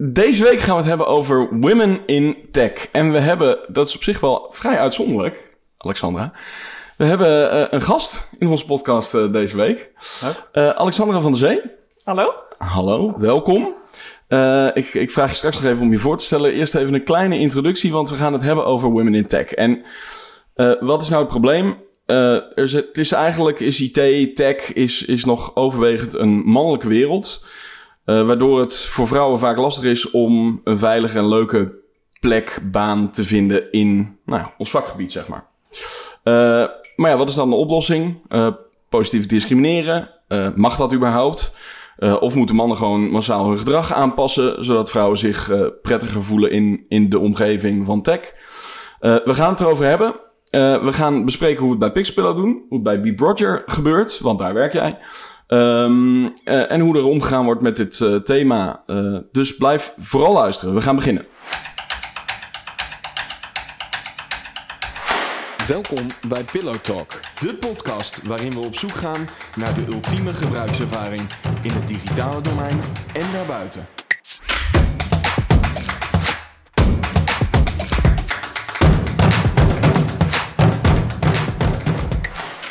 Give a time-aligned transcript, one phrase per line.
[0.00, 2.88] Deze week gaan we het hebben over women in tech.
[2.92, 6.32] En we hebben, dat is op zich wel vrij uitzonderlijk, Alexandra.
[6.96, 9.90] We hebben uh, een gast in onze podcast uh, deze week.
[10.52, 11.60] Uh, Alexandra van der Zee.
[12.04, 12.34] Hallo.
[12.58, 13.74] Hallo, welkom.
[14.74, 16.52] ik, ik, vraag je straks nog even om je voor te stellen.
[16.52, 19.52] Eerst even een kleine introductie, want we gaan het hebben over women in tech.
[19.52, 19.82] En
[20.80, 21.76] wat is nou het probleem?
[22.06, 27.46] er is, het is eigenlijk, is IT, tech, is, is nog overwegend een mannelijke wereld.
[28.08, 31.74] Uh, waardoor het voor vrouwen vaak lastig is om een veilige en leuke
[32.20, 35.46] plek, baan te vinden in nou, ons vakgebied, zeg maar.
[36.24, 36.34] Uh,
[36.96, 38.20] maar ja, wat is dan de oplossing?
[38.28, 38.48] Uh,
[38.88, 40.10] positief discrimineren.
[40.54, 41.56] mag dat überhaupt?
[42.20, 45.50] of moeten mannen gewoon massaal hun gedrag aanpassen, zodat vrouwen zich
[45.82, 48.32] prettiger voelen in, in de omgeving van tech?
[49.00, 50.14] we gaan het erover hebben.
[50.84, 54.20] we gaan bespreken hoe we het bij Pixpillow doen, hoe het bij Be Roger gebeurt,
[54.20, 54.98] want daar werk jij.
[55.48, 58.82] Um, uh, en hoe er omgegaan wordt met dit uh, thema.
[58.86, 60.74] Uh, dus blijf vooral luisteren.
[60.74, 61.26] We gaan beginnen.
[65.66, 71.22] Welkom bij Pillow Talk, de podcast waarin we op zoek gaan naar de ultieme gebruikservaring
[71.62, 72.80] in het digitale domein
[73.12, 73.86] en daarbuiten.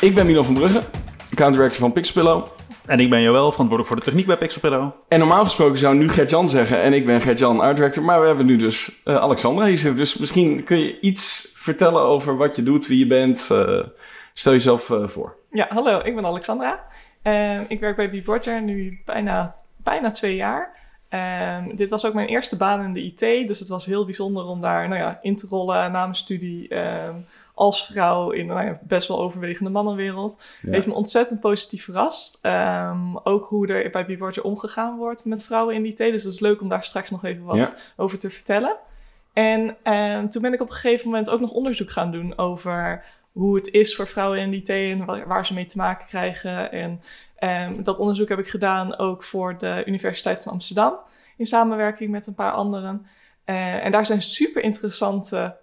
[0.00, 0.82] Ik ben Milo van Brugge,
[1.30, 2.57] account director van Pixpillow.
[2.88, 4.90] En ik ben Joël, verantwoordelijk voor de techniek bij Pixelpillow.
[5.08, 8.04] En normaal gesproken zou nu Gert-Jan zeggen en ik ben Gert-Jan, art director.
[8.04, 9.96] Maar we hebben nu dus uh, Alexandra hier zitten.
[9.96, 13.48] Dus misschien kun je iets vertellen over wat je doet, wie je bent.
[13.52, 13.80] Uh,
[14.34, 15.36] stel jezelf uh, voor.
[15.50, 16.84] Ja, hallo, ik ben Alexandra.
[17.68, 20.86] ik werk bij BeBroger nu bijna, bijna twee jaar.
[21.10, 24.44] Um, dit was ook mijn eerste baan in de IT, dus het was heel bijzonder
[24.44, 26.76] om daar nou ja, in te rollen na mijn studie.
[26.76, 27.26] Um,
[27.58, 30.42] als vrouw in een nou best wel overwegende mannenwereld.
[30.60, 32.38] Heeft me ontzettend positief verrast.
[32.42, 35.98] Um, ook hoe er bij Biborger omgegaan wordt met vrouwen in die IT.
[35.98, 38.76] Dus het is leuk om daar straks nog even wat over te vertellen.
[39.32, 43.04] En um, toen ben ik op een gegeven moment ook nog onderzoek gaan doen over
[43.32, 46.72] hoe het is voor vrouwen in die IT en waar, ze mee te maken krijgen.
[46.72, 47.02] En
[47.40, 50.94] um, dat onderzoek heb ik gedaan ook voor de Universiteit van Amsterdam
[51.36, 53.06] in samenwerking met een paar anderen.
[53.46, 55.56] Uh, en daar zijn super interessante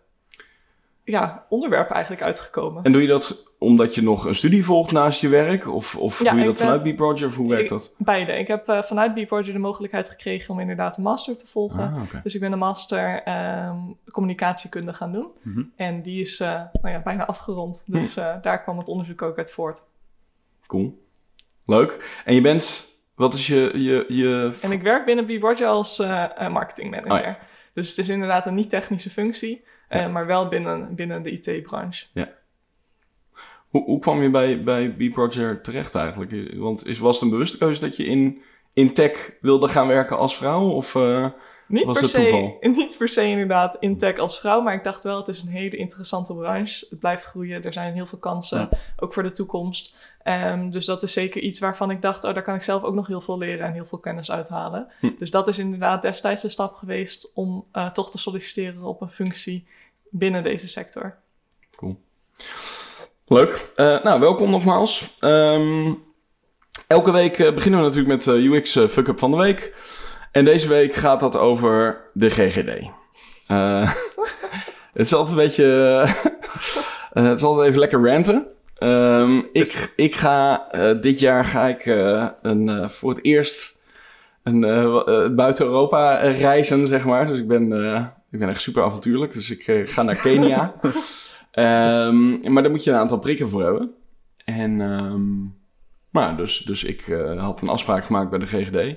[1.05, 2.83] ja, onderwerp eigenlijk uitgekomen.
[2.83, 5.67] En doe je dat omdat je nog een studie volgt naast je werk?
[5.67, 7.95] Of, of doe je dat vanuit B-Project of hoe werkt dat?
[7.97, 8.31] Beide.
[8.31, 11.93] Ik heb uh, vanuit B-Project de mogelijkheid gekregen om inderdaad een master te volgen.
[11.93, 12.21] Ah, okay.
[12.23, 13.23] Dus ik ben een master
[13.67, 15.27] um, communicatiekunde gaan doen.
[15.41, 15.71] Mm -hmm.
[15.75, 16.47] En die is uh,
[16.81, 17.83] nou ja, bijna afgerond.
[17.87, 19.83] Dus uh, daar kwam het onderzoek ook uit voort.
[20.67, 21.03] Cool.
[21.65, 22.21] Leuk.
[22.25, 22.93] En je bent...
[23.15, 23.71] Wat is je...
[23.73, 24.57] je, je...
[24.61, 25.97] En ik werk binnen B-Project als
[26.49, 27.11] marketingmanager.
[27.11, 27.37] Oh, ja.
[27.73, 29.63] Dus het is inderdaad een niet-technische functie...
[29.89, 32.05] Uh, maar wel binnen, binnen de IT-branche.
[32.13, 32.29] Ja.
[33.69, 36.53] Hoe, hoe kwam je bij, bij B-Project terecht eigenlijk?
[36.57, 38.41] Want is, was het een bewuste keuze dat je in,
[38.73, 40.69] in tech wilde gaan werken als vrouw?
[40.69, 41.27] Of uh,
[41.67, 42.57] niet was per het toeval?
[42.59, 45.43] Se, niet per se inderdaad in tech als vrouw, maar ik dacht wel, het is
[45.43, 46.85] een hele interessante branche.
[46.89, 48.69] Het blijft groeien, er zijn heel veel kansen, ja.
[48.97, 49.95] ook voor de toekomst.
[50.27, 52.93] Um, dus dat is zeker iets waarvan ik dacht, oh, daar kan ik zelf ook
[52.93, 54.87] nog heel veel leren en heel veel kennis uithalen.
[54.99, 55.09] Hm.
[55.19, 59.09] Dus dat is inderdaad destijds de stap geweest om uh, toch te solliciteren op een
[59.09, 59.67] functie
[60.09, 61.15] binnen deze sector.
[61.75, 62.01] Cool.
[63.25, 63.69] Leuk.
[63.75, 65.17] Uh, nou, welkom nogmaals.
[65.19, 66.03] Um,
[66.87, 69.73] elke week uh, beginnen we natuurlijk met UX Fuck-up van de week.
[70.31, 72.89] En deze week gaat dat over de GGD.
[74.93, 75.65] het is altijd een beetje...
[77.13, 78.54] het is altijd even lekker ranten.
[78.79, 80.67] Um, ik, ik ga...
[81.01, 81.85] dit jaar ga ik
[82.41, 83.79] een, voor het eerst
[84.43, 84.61] een,
[85.35, 87.27] buiten Europa reizen, zeg maar.
[87.27, 87.71] Dus ik ben
[88.31, 90.73] ik ben echt super avontuurlijk, dus ik ga naar Kenia.
[92.07, 93.93] um, maar daar moet je een aantal prikken voor hebben.
[94.45, 95.55] En um,
[96.15, 97.05] maar dus, dus ik
[97.37, 98.75] had een afspraak gemaakt bij de GGD.
[98.75, 98.95] Uh,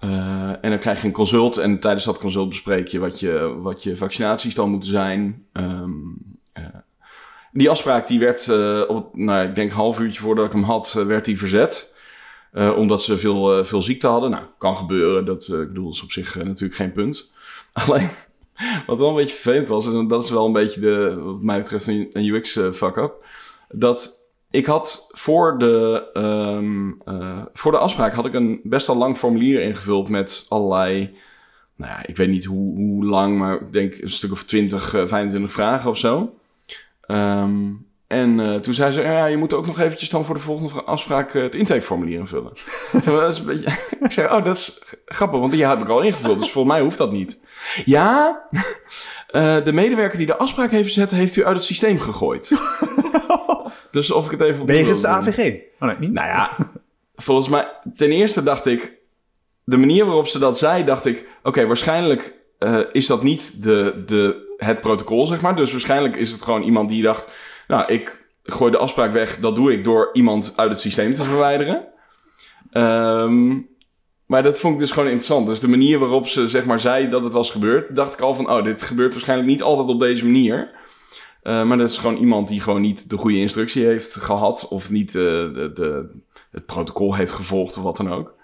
[0.00, 3.56] eh, en dan krijg je een consult en tijdens dat consult bespreek je wat je,
[3.60, 5.46] wat je vaccinaties dan moeten zijn.
[5.52, 6.38] Um,
[7.52, 8.48] die afspraak die werd,
[8.88, 11.94] op, nou, ik denk half uurtje voordat ik hem had, werd die verzet.
[12.52, 14.30] omdat ze veel, veel ziekte hadden.
[14.30, 15.24] Nou, kan gebeuren.
[15.24, 17.32] Dat, ik bedoel, is op zich natuurlijk geen punt.
[17.72, 18.08] Alleen,
[18.86, 21.58] wat wel een beetje vervelend was, en dat is wel een beetje de, wat mij
[21.58, 23.26] betreft een, UX-fuck-up, eh,
[23.68, 26.10] dat ik had voor de,
[27.06, 31.16] uh, voor de afspraak had ik een best wel lang formulier ingevuld met allerlei,
[31.76, 34.90] nou ja, ik weet niet hoe, hoe lang, maar ik denk een stuk of 20,
[34.90, 36.34] 25 eh, vragen of zo.
[37.10, 40.40] Um, en uh, toen zei ze, ja, je moet ook nog eventjes dan voor de
[40.40, 42.52] volgende afspraak uh, het intakeformulier invullen.
[43.04, 43.66] dat is een beetje...
[44.04, 46.82] ik zei, oh, dat is grappig, want die heb ik al ingevuld, dus volgens mij
[46.82, 47.40] hoeft dat niet.
[47.84, 48.42] Ja,
[49.30, 52.58] uh, de medewerker die de afspraak heeft gezet, heeft u uit het systeem gegooid.
[53.90, 54.66] dus of ik het even...
[54.66, 55.60] Wegens de AVG?
[55.80, 56.12] Oh nee, niet?
[56.12, 56.56] Nou ja,
[57.14, 57.68] volgens mij...
[57.96, 58.92] Ten eerste dacht ik,
[59.64, 61.26] de manier waarop ze dat zei, dacht ik...
[61.42, 65.56] Oké, waarschijnlijk eh, is dat niet de, de, het protocol, zeg maar.
[65.56, 67.30] Dus waarschijnlijk is het gewoon iemand die dacht...
[67.68, 69.40] Nou, ik gooi de afspraak weg.
[69.40, 71.86] Dat doe ik door iemand uit het systeem te verwijderen.
[72.70, 73.58] Ehm,
[74.26, 75.46] maar dat vond ik dus gewoon interessant.
[75.46, 77.96] Dus de manier waarop ze zeg maar zei dat het was gebeurd...
[77.96, 78.50] dacht ik al van...
[78.50, 80.78] Oh, dit gebeurt waarschijnlijk niet altijd op deze manier...
[81.42, 84.68] Uh, maar dat is gewoon iemand die gewoon niet de goede instructie heeft gehad.
[84.68, 86.10] Of niet de, de,
[86.50, 88.34] het protocol heeft gevolgd of wat dan ook.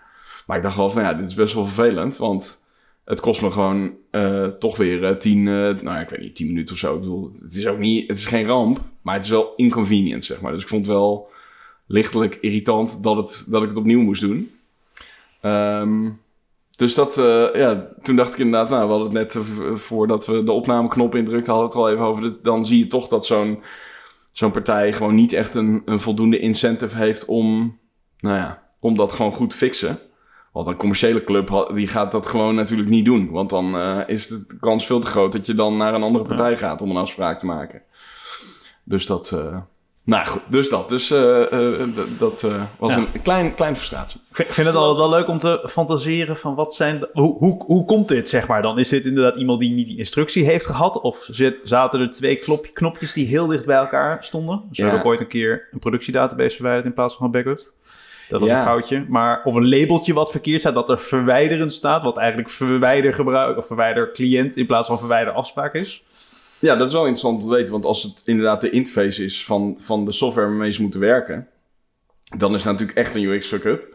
[0.47, 2.17] Maar ik dacht wel van ja, dit is best wel vervelend.
[2.17, 2.66] Want
[3.07, 6.75] het kost me gewoon uh, toch weer tien, nou ja, ik weet niet, tien minuten
[6.75, 6.95] of zo.
[6.95, 8.81] Ik bedoel, het is ook niet, het is geen ramp.
[9.03, 10.53] Maar het is wel inconvenient, zeg maar.
[10.53, 11.31] Dus ik vond het wel
[11.87, 14.51] lichtelijk irritant dat, het, dat ik het opnieuw moest doen.
[15.43, 16.21] Um,
[16.77, 17.15] dus dat,
[17.55, 19.45] ja, toen dacht ik inderdaad, nou, we hadden het net
[19.81, 22.23] voordat we de opnameknop indrukten, hadden we het al even over.
[22.23, 23.63] Dus dan zie je toch dat zo'n
[24.33, 27.79] zo'n partij gewoon niet echt een, een voldoende incentive heeft om,
[28.21, 29.99] nou ja, om dat gewoon goed te fixen.
[30.57, 33.31] Want een commerciële club die gaat dat gewoon natuurlijk niet doen.
[33.31, 36.25] Want dan uh, is de kans veel te groot dat je dan naar een andere
[36.25, 36.57] partij ja.
[36.57, 37.83] gaat om een afspraak te maken.
[38.85, 39.37] Dus dat,
[40.05, 40.89] nou goed, dus dat.
[40.89, 41.45] Dus uh,
[42.19, 42.47] dat
[42.79, 42.99] was ja.
[42.99, 44.21] een klein, kleine frustratie.
[44.35, 47.01] Ik vind het altijd wel leuk om te fantaseren van wat zijn...
[47.01, 48.79] De, hoe, hoe, hoe komt dit, zeg maar dan?
[48.79, 51.01] Is dit inderdaad iemand die niet die instructie heeft gehad?
[51.01, 52.41] Of zit, zaten er twee
[52.73, 54.63] knopjes die heel dicht bij elkaar stonden?
[54.73, 54.91] Zo ja.
[54.91, 57.75] heb ik ooit een keer een productiedatabase verwijderd in plaats van een backup.
[58.29, 58.59] Dat was ja.
[58.59, 59.05] een foutje.
[59.09, 62.03] Maar of een labeltje wat verkeerd staat, dat er verwijderen staat.
[62.03, 66.05] Wat eigenlijk verwijder gebruik of verwijder cliënt in plaats van verwijder afspraak is.
[66.59, 67.73] Ja, dat is wel interessant om te weten.
[67.73, 71.49] Want als het inderdaad de interface is van, van de software waarmee ze moeten werken,
[72.37, 73.95] dan is het natuurlijk echt een UX fuck-up.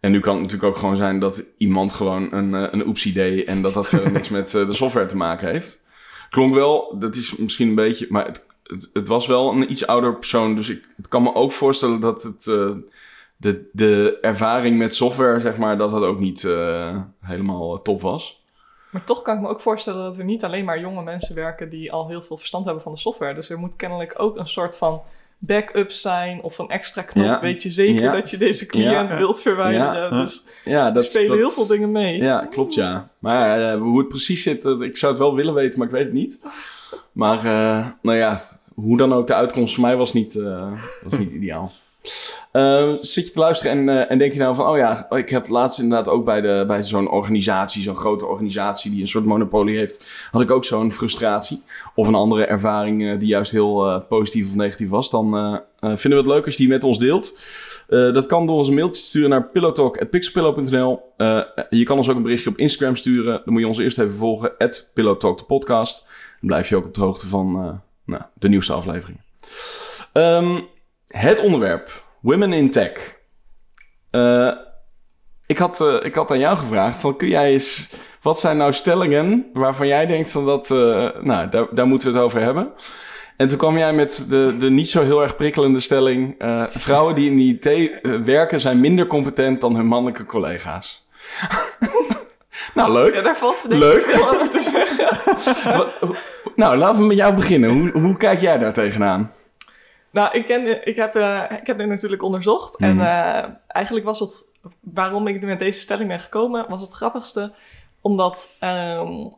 [0.00, 3.46] En nu kan het natuurlijk ook gewoon zijn dat iemand gewoon een, een oepsie deed
[3.46, 5.80] en dat dat verder niks met de software te maken heeft.
[6.30, 9.86] Klonk wel, dat is misschien een beetje, maar het, het, het was wel een iets
[9.86, 10.54] ouder persoon.
[10.54, 12.70] Dus ik het kan me ook voorstellen dat het, uh,
[13.36, 18.44] de, de ervaring met software, zeg maar, dat dat ook niet uh, helemaal top was.
[18.90, 21.70] Maar toch kan ik me ook voorstellen dat er niet alleen maar jonge mensen werken
[21.70, 23.34] die al heel veel verstand hebben van de software.
[23.34, 25.02] Dus er moet kennelijk ook een soort van
[25.38, 27.24] backup zijn of een extra knop.
[27.24, 27.40] Ja.
[27.40, 28.12] Weet je zeker ja.
[28.12, 29.16] dat je deze cliënt ja.
[29.16, 30.18] wilt verwijderen.
[30.18, 32.16] Dus ja, dat, er spelen dat, heel veel dingen mee.
[32.22, 33.08] Ja, klopt ja.
[33.18, 35.92] Maar uh, hoe het precies zit, uh, ik zou het wel willen weten, maar ik
[35.92, 36.40] weet het niet.
[37.12, 38.44] Maar uh, nou ja,
[38.74, 40.34] hoe dan ook, de uitkomst voor mij was niet,
[41.02, 41.72] was niet ideaal.
[42.56, 45.28] Uh, zit je te luisteren en, uh, en denk je nou van, oh ja, ik
[45.28, 49.24] heb laatst inderdaad ook bij, de, bij zo'n organisatie, zo'n grote organisatie die een soort
[49.24, 51.62] monopolie heeft, had ik ook zo'n frustratie.
[51.94, 55.10] Of een andere ervaring uh, die juist heel uh, positief of negatief was.
[55.10, 57.38] Dan vinden we het leuk als je die met ons deelt.
[57.88, 61.00] dat kan door ons een mailtje te sturen naar pillowtalk.pixelpillow.nl.
[61.70, 63.40] je kan ons ook een berichtje op Instagram sturen.
[63.44, 66.06] Dan moet je ons eerst even volgen, at Pillowtalk de podcast.
[66.40, 69.24] Dan blijf je ook op de hoogte van nou, de nieuwste afleveringen.
[70.12, 70.74] Um,
[71.06, 73.16] het onderwerp Women in Tech.
[74.10, 74.52] Uh,
[75.46, 77.88] ik, had, uh, ik had aan jou gevraagd: van, kun jij eens.
[78.22, 80.70] Wat zijn nou stellingen waarvan jij denkt van dat.
[80.70, 82.72] Uh, nou, daar, daar moeten we het over hebben.
[83.36, 86.34] En toen kwam jij met de, de niet zo heel erg prikkelende stelling:
[86.68, 91.06] vrouwen die in de IT werken zijn minder competent dan hun mannelijke collega's.
[92.74, 93.14] nou, leuk.
[93.14, 94.00] Ja, daar valt leuk.
[94.00, 95.18] veel over te zeggen.
[96.62, 97.70] nou, laten we met jou beginnen.
[97.70, 99.32] Hoe, hoe kijk jij daar tegenaan?
[100.16, 102.78] Nou, ik, ken, ik, heb, uh, ik heb dit natuurlijk onderzocht.
[102.78, 102.86] Mm.
[102.88, 107.52] En uh, eigenlijk was het, waarom ik met deze stelling ben gekomen, was het grappigste.
[108.00, 109.34] Omdat um,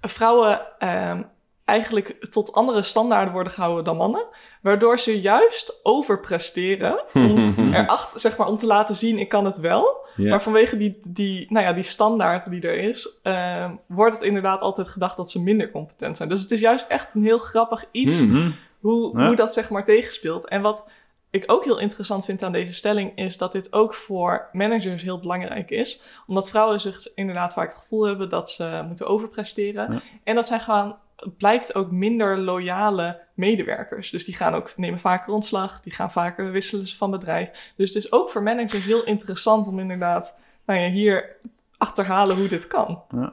[0.00, 1.26] vrouwen um,
[1.64, 4.24] eigenlijk tot andere standaarden worden gehouden dan mannen.
[4.62, 7.02] Waardoor ze juist overpresteren.
[7.14, 10.06] Om, erachter, zeg maar, om te laten zien, ik kan het wel.
[10.16, 10.30] Yeah.
[10.30, 14.60] Maar vanwege die, die, nou ja, die standaard die er is, uh, wordt het inderdaad
[14.60, 16.28] altijd gedacht dat ze minder competent zijn.
[16.28, 18.20] Dus het is juist echt een heel grappig iets.
[18.20, 18.54] Mm -hmm.
[18.80, 19.26] Hoe, ja.
[19.26, 20.48] hoe dat zeg maar tegenspeelt.
[20.48, 20.90] En wat
[21.30, 25.20] ik ook heel interessant vind aan deze stelling is dat dit ook voor managers heel
[25.20, 26.02] belangrijk is.
[26.26, 29.92] Omdat vrouwen zich inderdaad vaak het gevoel hebben dat ze moeten overpresteren.
[29.92, 30.02] Ja.
[30.24, 30.96] En dat zijn gewoon,
[31.38, 34.10] blijkt ook minder loyale medewerkers.
[34.10, 37.72] Dus die gaan ook, nemen vaker ontslag, die gaan vaker wisselen ze van bedrijf.
[37.76, 41.36] Dus het is ook voor managers heel interessant om inderdaad nou ja, hier
[41.78, 43.02] achterhalen hoe dit kan.
[43.10, 43.32] Ja.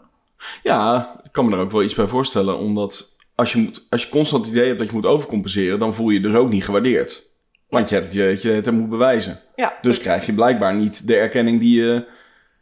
[0.63, 4.03] ja, ik kan me er ook wel iets bij voorstellen, omdat als je, moet, als
[4.03, 6.49] je constant het idee hebt dat je moet overcompenseren, dan voel je je dus ook
[6.49, 7.29] niet gewaardeerd.
[7.69, 9.39] Want je hebt je, je het moet bewijzen.
[9.55, 12.05] Ja, dus krijg je blijkbaar niet de erkenning die je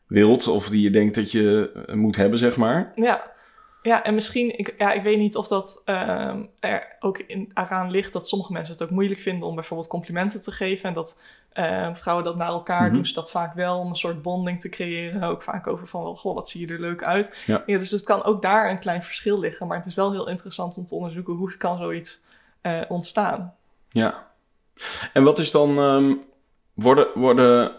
[0.07, 2.91] wilt of die je denkt dat je moet hebben, zeg maar.
[2.95, 3.32] Ja,
[3.83, 7.91] ja en misschien, ik, ja, ik weet niet of dat uh, er ook in, eraan
[7.91, 10.89] ligt dat sommige mensen het ook moeilijk vinden om bijvoorbeeld complimenten te geven.
[10.89, 11.21] En dat
[11.53, 12.95] uh, vrouwen dat naar elkaar mm -hmm.
[12.95, 15.23] doen, ze dat vaak wel om een soort bonding te creëren.
[15.23, 17.43] Ook vaak over van, goh, wat zie je er leuk uit.
[17.45, 17.63] Ja.
[17.65, 17.77] ja.
[17.77, 19.67] dus het kan ook daar een klein verschil liggen.
[19.67, 22.23] Maar het is wel heel interessant om te onderzoeken hoe kan zoiets
[22.61, 23.53] uh, ontstaan.
[23.89, 24.27] Ja.
[25.13, 26.23] En wat is dan, um,
[26.73, 27.71] worden, worden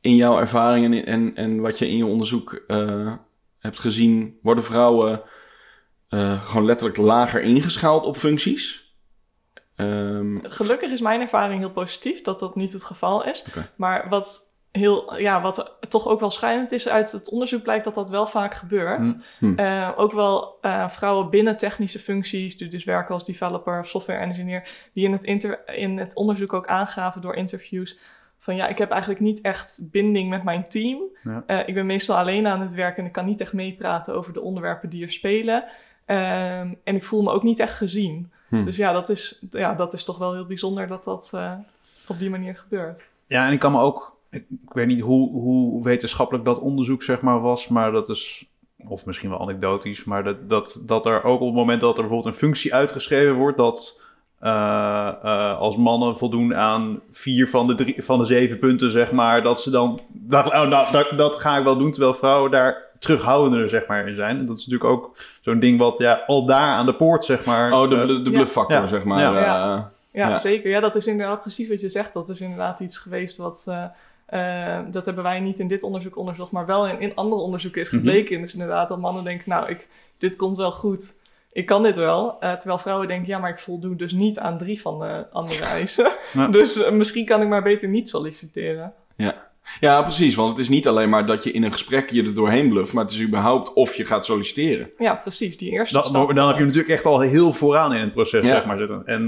[0.00, 3.12] in jouw ervaring en, en, en wat je in je onderzoek eh,
[3.66, 5.22] hebt gezien, worden vrouwen
[6.08, 8.94] eh, gewoon letterlijk lager ingeschaald op functies?
[9.76, 13.46] Ehm, Gelukkig is mijn ervaring heel positief dat dat niet het geval is.
[13.76, 17.94] Maar wat, heel, ja, wat toch ook wel schijnend is uit het onderzoek blijkt dat
[17.94, 19.02] dat wel vaak gebeurt.
[19.38, 19.46] Hm.
[19.46, 19.58] Hm.
[19.58, 24.18] Eh, ook wel eh, vrouwen binnen technische functies, die dus werken als developer of software
[24.18, 27.98] engineer, die in het, inter in het onderzoek ook aangaven door interviews
[28.38, 31.00] van ja, ik heb eigenlijk niet echt binding met mijn team.
[31.22, 31.42] Ja.
[31.46, 34.32] Eh, ik ben meestal alleen aan het werken en ik kan niet echt meepraten over
[34.32, 35.64] de onderwerpen die er spelen.
[36.04, 38.30] Ehm, en ik voel me ook niet echt gezien.
[38.48, 38.64] Hm.
[38.64, 41.52] Dus ja dat, is, ja, dat is toch wel heel bijzonder dat dat eh,
[42.08, 43.08] op die manier gebeurt.
[43.26, 44.18] Ja, en ik kan me ook...
[44.30, 48.46] Ik, ik weet niet hoe, hoe wetenschappelijk dat onderzoek zeg maar was, maar dat is...
[48.88, 52.02] Of misschien wel anekdotisch, maar dat, dat, dat er ook op het moment dat er
[52.02, 54.00] bijvoorbeeld een functie uitgeschreven wordt, dat
[54.46, 59.12] eh, eh, als mannen voldoen aan vier van de, drie, van de zeven punten, zeg
[59.12, 60.00] maar, dat ze dan...
[60.08, 64.08] Dat, oh, nou, dat, dat ga ik wel doen, terwijl vrouwen daar terughoudender zeg maar
[64.08, 64.38] in zijn.
[64.38, 67.44] En dat is natuurlijk ook zo'n ding wat ja, al daar aan de poort zeg
[67.44, 67.72] maar...
[67.72, 68.86] oh, de, eh, de, bluffactor, Ja.
[68.86, 69.18] zeg maar.
[69.20, 69.34] Ja.
[69.34, 69.90] eh, Ja.
[70.12, 70.38] Ja, Ja.
[70.38, 70.70] zeker.
[70.70, 72.12] Ja, dat is inderdaad precies wat je zegt.
[72.14, 73.64] Dat is inderdaad iets geweest wat...
[74.90, 77.90] dat hebben wij niet in dit onderzoek onderzocht, maar wel in, in andere onderzoeken is
[77.90, 77.96] Mhm.
[77.96, 78.40] gebleken.
[78.40, 79.88] Dus inderdaad dat mannen denken, nou, ik,
[80.18, 81.24] dit komt wel goed.
[81.56, 82.36] Ik kan dit wel.
[82.40, 85.64] Eh, terwijl vrouwen denken, ja, maar ik voldoe dus niet aan drie van de andere
[85.78, 86.10] eisen.
[86.32, 86.46] Ja.
[86.48, 88.92] Dus eh, misschien kan ik maar beter niet solliciteren.
[89.80, 90.34] Ja, precies.
[90.34, 92.92] Want het is niet alleen maar dat je in een gesprek je er doorheen bluft,
[92.92, 94.90] maar het is überhaupt of je gaat solliciteren.
[94.98, 95.56] Ja, precies.
[95.56, 96.34] Die eerste Dan, stap.
[96.34, 98.52] dan heb je natuurlijk echt al heel vooraan in het proces, Ja.
[98.52, 99.02] zeg maar, zitten.
[99.06, 99.26] En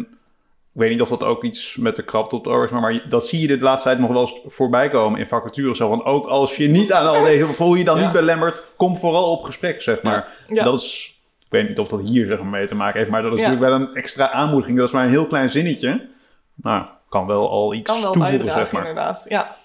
[0.74, 2.80] ik weet niet of dat ook iets met de krapte op de oor is, maar,
[2.80, 5.78] maar dat zie je de laatste tijd nog wel eens voorbij komen in vacatures.
[5.78, 8.02] Zo van, ook als je niet aan al deze, voel je je dan Ja.
[8.04, 10.28] niet belemmerd, kom vooral op gesprek, zeg maar.
[10.48, 10.64] Ja.
[10.64, 11.17] Dat is,
[11.50, 13.40] ik weet niet of dat hier zeg maar, mee te maken heeft, maar dat is
[13.40, 13.48] Ja.
[13.50, 14.78] natuurlijk wel een extra aanmoediging.
[14.78, 16.08] Dat is maar een heel klein zinnetje.
[16.54, 18.80] Nou, kan wel al iets kan wel toevoegen, zeg maar.
[18.88, 19.24] inderdaad.
[19.28, 19.56] Ja,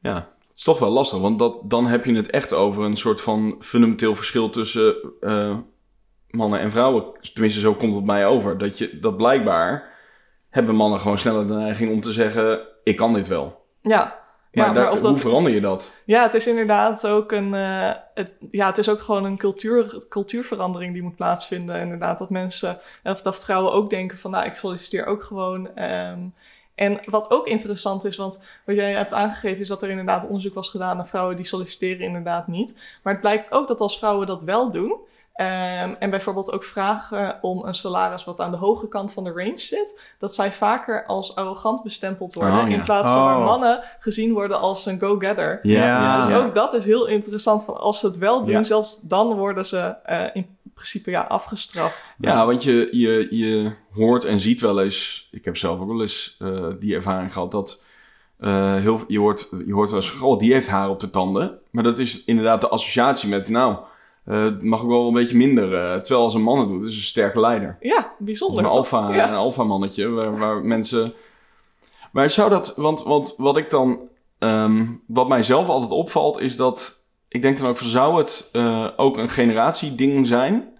[0.00, 2.96] Ja, het is toch wel lastig, want dat, dan heb je het echt over een
[2.96, 5.56] soort van fundamenteel verschil tussen eh,
[6.30, 7.04] mannen en vrouwen.
[7.32, 8.58] Tenminste, zo komt het mij over.
[8.58, 9.94] Dat, je, dat blijkbaar
[10.50, 13.66] hebben mannen gewoon sneller de neiging om te zeggen, ik kan dit wel.
[13.82, 14.24] ja.
[14.56, 15.94] Maar, ja, maar of hoe dat verander je dat?
[16.04, 17.54] Ja, het is inderdaad ook een.
[17.54, 21.80] eh, het, ja, het is ook gewoon een cultuur, cultuurverandering die moet plaatsvinden.
[21.80, 25.74] Inderdaad, dat mensen, of dat vrouwen ook denken van, nou, ik solliciteer ook gewoon.
[25.76, 26.18] ehm.
[26.74, 30.54] en wat ook interessant is, want wat jij hebt aangegeven, is dat er inderdaad onderzoek
[30.54, 32.80] was gedaan naar vrouwen die solliciteren inderdaad niet.
[33.02, 34.94] Maar het blijkt ook dat als vrouwen dat wel doen.
[35.36, 39.32] Ehm, en bijvoorbeeld ook vragen om een salaris wat aan de hoge kant van de
[39.32, 42.60] range zit, dat zij vaker als arrogant bestempeld worden.
[42.62, 42.74] Oh, ja.
[42.74, 43.44] In plaats van waar Oh.
[43.44, 45.58] mannen gezien worden als een go-getter.
[45.62, 47.64] Ja, Dus ook dat is heel interessant.
[47.64, 48.62] Van als ze het wel doen, Ja.
[48.62, 52.14] zelfs dan worden ze eh, in principe ja, afgestraft.
[52.18, 56.02] Ja, want je, je, je hoort en ziet wel eens, ik heb zelf ook wel
[56.02, 57.82] eens eh, die ervaring gehad, dat
[58.40, 61.58] eh, heel, je, hoort, je hoort wel eens, oh, die heeft haar op de tanden.
[61.70, 63.76] Maar dat is inderdaad de associatie met, nou,
[64.34, 65.74] het mag ook wel een beetje minder.
[65.74, 67.76] eh, terwijl als een man het doet, is een sterke leider.
[67.80, 68.64] Ja, bijzonder.
[68.64, 69.28] Een alfa, Ja.
[69.28, 71.14] een alfa mannetje, waar, waar mensen...
[72.12, 73.98] Maar zou dat, want, want wat ik dan,
[74.38, 76.92] ehm, wat mij zelf altijd opvalt, is dat,
[77.28, 80.74] ik denk dan ook van, zou het eh, ook een generatieding zijn?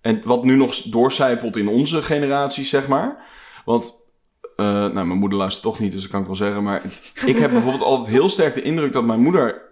[0.00, 3.26] En wat nu nog doorcijpelt in onze generatie, zeg maar.
[3.64, 4.06] Want,
[4.56, 6.62] nou, mijn moeder luistert toch niet, dus dat kan ik wel zeggen.
[6.62, 6.82] Maar
[7.26, 9.62] ik heb bijvoorbeeld altijd heel sterk de indruk dat mijn moeder...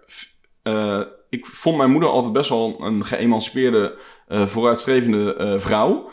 [1.29, 6.09] ik vond mijn moeder altijd best wel een geëmancipeerde, eh, vooruitstrevende eh, vrouw.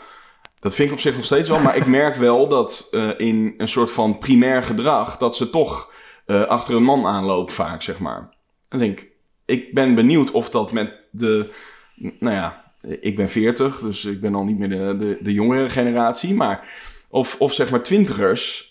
[0.59, 1.59] Dat vind ik op zich nog steeds wel.
[1.59, 5.17] Maar ik merk wel dat eh, in een soort van primair gedrag...
[5.17, 5.93] dat ze toch
[6.27, 8.29] achter een man aanloopt vaak, zeg maar.
[8.69, 9.09] En ik denk,
[9.45, 11.49] ik ben benieuwd of dat met de...
[11.95, 15.69] Nou ja, ik ben 40, dus ik ben al niet meer de, de, de jongere
[15.69, 16.33] generatie.
[16.33, 16.67] Maar
[17.09, 18.69] of, of zeg maar twintigers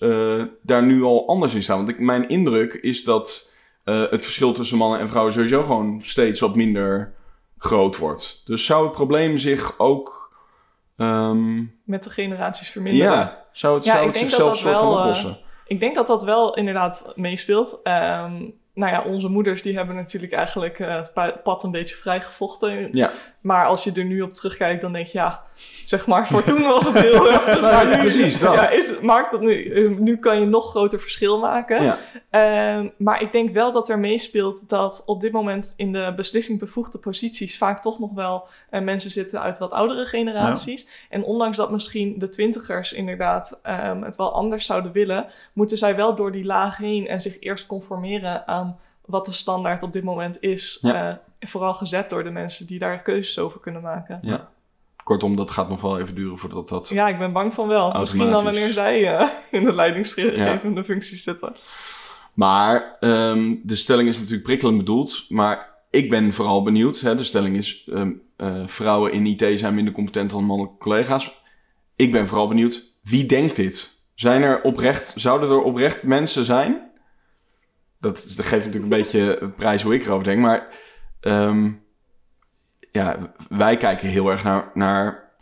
[0.63, 1.77] daar nu al anders in staan.
[1.77, 3.54] Want ik, mijn indruk is dat
[3.85, 7.15] eh, het verschil tussen mannen en vrouwen sowieso gewoon steeds wat minder
[7.59, 8.43] groot wordt.
[8.47, 10.35] Dus zou het probleem zich ook...
[10.97, 13.13] ehm, Met de generaties verminderen.
[13.13, 15.39] ja, zou het, Ja, zou het zichzelf dat dat wel, eh, oplossen?
[15.67, 17.81] Ik denk dat dat wel inderdaad meespeelt.
[17.83, 18.43] Ehm,
[18.75, 22.89] nou ja, onze moeders die hebben natuurlijk eigenlijk eh, het pa- pad een beetje vrijgevochten.
[22.93, 23.11] Ja.
[23.41, 25.43] Maar als je er nu op terugkijkt, dan denk je, ja,
[25.85, 27.61] zeg maar, voor toen was het heel heftig.
[27.61, 28.55] Maar nu, precies dat.
[28.55, 29.65] Ja, is, maakt dat nu,
[29.99, 31.83] nu kan je nog groter verschil maken.
[31.83, 31.99] Ja.
[32.31, 36.99] Ehm, maar ik denk wel dat er meespeelt dat op dit moment in de beslissingbevoegde
[36.99, 40.89] posities vaak toch nog wel eh, mensen zitten uit wat oudere generaties.
[41.11, 45.97] En ondanks dat misschien de twintigers inderdaad ehm, het wel anders zouden willen, moeten zij
[45.97, 48.64] wel door die laag heen en zich eerst conformeren aan
[49.07, 50.79] wat de standaard op dit moment is.
[50.81, 51.11] Ja.
[51.41, 54.21] eh, vooral gezet door de mensen die daar keuzes over kunnen maken.
[55.05, 56.89] Kortom, dat gaat nog wel even duren voordat dat...
[56.89, 57.93] Ja, ik ben bang van wel.
[57.93, 61.57] Misschien dan wanneer zij eh, in de leidinggevende functies zitten.
[62.35, 65.25] Maar ehm, de stelling is natuurlijk prikkelend bedoeld.
[65.29, 67.01] Maar ik ben vooral benieuwd.
[67.01, 67.91] Hè, de stelling is:
[68.37, 71.43] eh, vrouwen in IT zijn minder competent dan mannelijke collega's.
[71.97, 73.99] Ik ben vooral benieuwd: wie denkt dit?
[74.15, 76.91] Zijn er oprecht, zouden er oprecht mensen zijn?
[78.13, 80.41] Dat, geeft natuurlijk een beetje prijs hoe ik erover denk.
[80.41, 80.69] Maar
[81.21, 81.71] ehm,
[82.93, 85.33] ja, wij kijken heel erg naar, naar.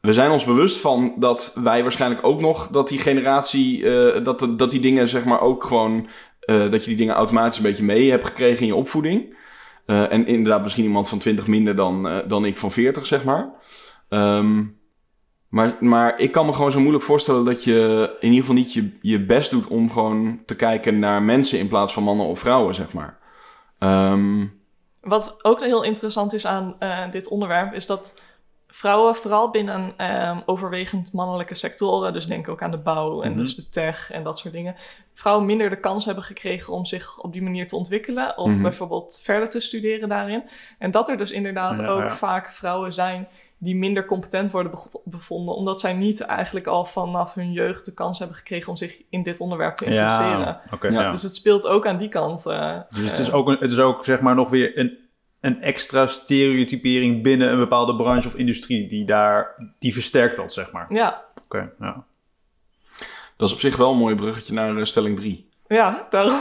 [0.00, 4.48] We zijn ons bewust van dat wij waarschijnlijk ook nog dat die generatie, eh, dat,
[4.56, 6.08] dat die dingen zeg maar ook gewoon,
[6.40, 9.36] eh, dat je die dingen automatisch een beetje mee hebt gekregen in je opvoeding.
[9.86, 13.50] Eh, en inderdaad misschien iemand van 20 minder dan, dan ik van 40, zeg maar.
[14.08, 14.62] Ehm,
[15.48, 18.72] maar, maar ik kan me gewoon zo moeilijk voorstellen dat je in ieder geval niet
[18.72, 22.38] je, je best doet om gewoon te kijken naar mensen in plaats van mannen of
[22.38, 23.18] vrouwen, zeg maar.
[23.78, 24.46] Ehm,
[25.00, 28.22] Wat ook heel interessant is aan eh, dit onderwerp, is dat
[28.68, 33.38] vrouwen vooral binnen ehm, overwegend mannelijke sectoren, dus denk ook aan de bouw en Mhm.
[33.40, 34.74] dus de tech en dat soort dingen,
[35.14, 38.62] vrouwen minder de kans hebben gekregen om zich op die manier te ontwikkelen of Mhm.
[38.62, 40.42] bijvoorbeeld verder te studeren daarin.
[40.78, 42.10] En dat er dus inderdaad Ja, ook ja.
[42.10, 47.34] vaak vrouwen zijn die minder competent worden bev- bevonden, omdat zij niet eigenlijk al vanaf
[47.34, 50.60] hun jeugd de kans hebben gekregen om zich in dit onderwerp te interesseren.
[50.80, 51.10] Ja, ja.
[51.10, 52.46] Dus het speelt ook aan die kant.
[52.46, 54.98] eh, Dus het is eh, ook, een, het is ook zeg maar nog weer een,
[55.40, 60.70] een extra stereotypering binnen een bepaalde branche of industrie die daar, die versterkt dat zeg
[60.72, 60.86] maar.
[60.88, 62.04] ja, Oké, ja.
[63.36, 65.48] dat is op zich wel een mooi bruggetje naar eh, stelling 3.
[65.68, 66.40] ja, daarom.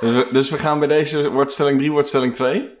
[0.00, 2.74] Dus we, dus we gaan bij deze, wordt stelling 3, wordt stelling 2.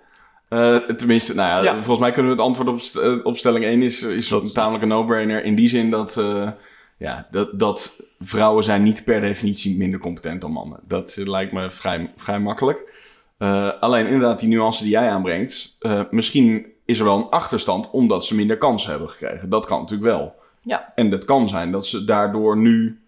[0.48, 1.74] Eh, tenminste, nou ja, Ja.
[1.74, 4.42] volgens mij kunnen we het antwoord op, st- eh, op stelling 1 is, is Dat
[4.42, 5.44] een tamelijk een no-brainer.
[5.44, 6.50] In die zin dat, eh,
[6.98, 10.80] ja, dat, dat vrouwen zijn niet per definitie minder competent dan mannen.
[10.88, 12.94] Dat lijkt me vrij, vrij makkelijk.
[13.38, 15.76] Eh, alleen inderdaad, die nuance die jij aanbrengt.
[15.80, 19.48] eh, misschien is er wel een achterstand omdat ze minder kansen hebben gekregen.
[19.48, 20.34] Dat kan natuurlijk wel.
[20.62, 20.92] Ja.
[20.94, 23.00] En dat kan zijn dat ze daardoor nu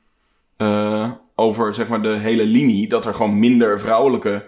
[0.56, 4.44] eh, over zeg maar, de hele linie, dat er gewoon minder vrouwelijke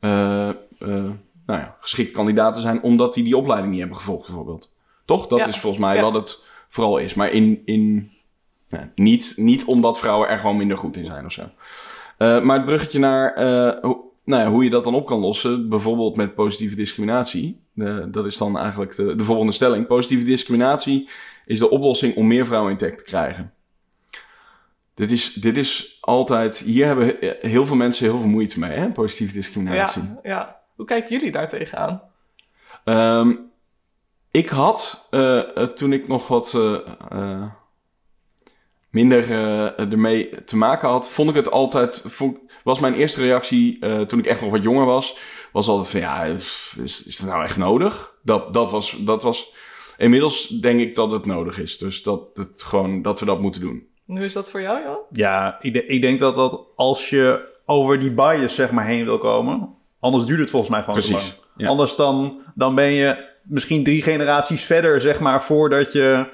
[0.00, 0.54] eh, eh,
[1.46, 4.72] nou ja, geschikte kandidaten zijn, omdat die die opleiding niet hebben gevolgd, bijvoorbeeld.
[5.04, 5.26] Toch?
[5.26, 5.46] Dat Ja.
[5.46, 7.14] is volgens mij wat het vooral is.
[7.14, 8.10] Maar in, in,
[8.94, 11.42] niet, niet omdat vrouwen er gewoon minder goed in zijn of zo.
[12.18, 15.18] Eh, maar het bruggetje naar eh, hoe, nou ja, hoe je dat dan op kan
[15.20, 17.60] lossen, bijvoorbeeld met positieve discriminatie.
[18.08, 19.86] Dat is dan eigenlijk de, de volgende stelling.
[19.86, 21.08] Positieve discriminatie
[21.46, 23.52] is de oplossing om meer vrouwen in tech te krijgen.
[24.94, 26.58] Dit is, dit is altijd.
[26.58, 28.90] Hier hebben he- heel veel mensen heel veel moeite mee, hè?
[28.90, 30.02] Positieve discriminatie.
[30.02, 30.60] Ja, ja.
[30.76, 32.02] Hoe kijken jullie daar tegenaan?
[32.84, 33.34] Ehm,
[34.30, 36.54] ik had, eh, eh, toen ik nog wat
[37.10, 37.44] eh,
[38.90, 43.80] minder eh, ermee te maken had, vond ik het altijd, vond, was mijn eerste reactie
[43.80, 45.18] eh, toen ik echt nog wat jonger was,
[45.52, 46.74] was altijd van ja, is,
[47.06, 48.14] is het nou echt nodig?
[48.22, 49.54] Dat, dat, was, dat was,
[49.98, 51.78] inmiddels denk ik dat het nodig is.
[51.78, 53.86] Dus dat, het gewoon, dat we dat moeten doen.
[54.08, 54.98] En hoe is dat voor jou, joh?
[55.10, 59.04] Ja, ik, de- ik denk dat dat als je over die bias zeg maar heen
[59.04, 61.22] wil komen, anders duurt het volgens mij gewoon te lang.
[61.22, 61.40] Precies.
[61.56, 61.68] Ja.
[61.68, 66.26] Anders dan, dan ben je misschien drie generaties verder, zeg maar, voordat je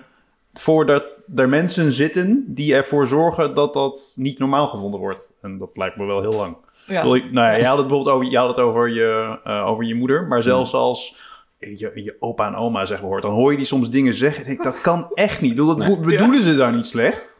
[0.54, 1.04] voordat
[1.37, 5.33] er mensen zitten die ervoor zorgen dat dat niet normaal gevonden wordt.
[5.42, 6.57] En dat lijkt me wel heel lang.
[6.87, 7.02] Ja.
[7.02, 9.66] Wil ik- Nou ja, je had het bijvoorbeeld over, je, had het over, je, eh,
[9.66, 11.16] over je moeder, maar zelfs als
[11.59, 14.44] je, je opa en oma zeg maar hoort, dan hoor je die soms dingen zeggen
[14.44, 15.50] en ik denk, dat kan echt niet.
[15.54, 15.96] Bedoel, dat Nee.
[15.98, 17.38] bedoelen ze daar niet slecht.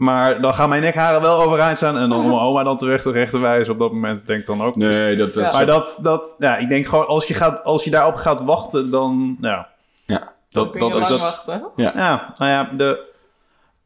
[0.00, 3.30] Maar dan gaan mijn nekharen wel overeind staan en dan om mijn oma dan terecht
[3.30, 4.76] te wijzen op dat moment, denk ik dan ook.
[4.76, 5.56] Nee, dat, dat, Ja.
[5.56, 8.90] Maar dat, dat, ja, ik denk gewoon, als je, gaat, als je daarop gaat wachten,
[8.90, 9.68] dan, ja.
[10.06, 10.28] ja, Dan
[10.64, 11.20] dat, kun je dat is dat.
[11.20, 11.68] wachten.
[11.76, 13.08] Ja, nou ja, de,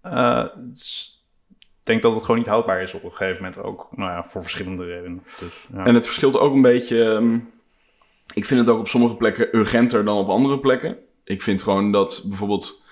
[0.01, 1.23] eh, is-
[1.61, 4.25] ik denk dat het gewoon niet houdbaar is op een gegeven moment ook, nou ja,
[4.25, 5.23] voor verschillende redenen.
[5.41, 5.85] Dus, ja.
[5.85, 7.05] En het verschilt ook een beetje.
[7.15, 7.35] ehm,
[8.35, 10.97] ik vind het ook op sommige plekken urgenter dan op andere plekken.
[11.25, 12.83] Ik vind gewoon dat bijvoorbeeld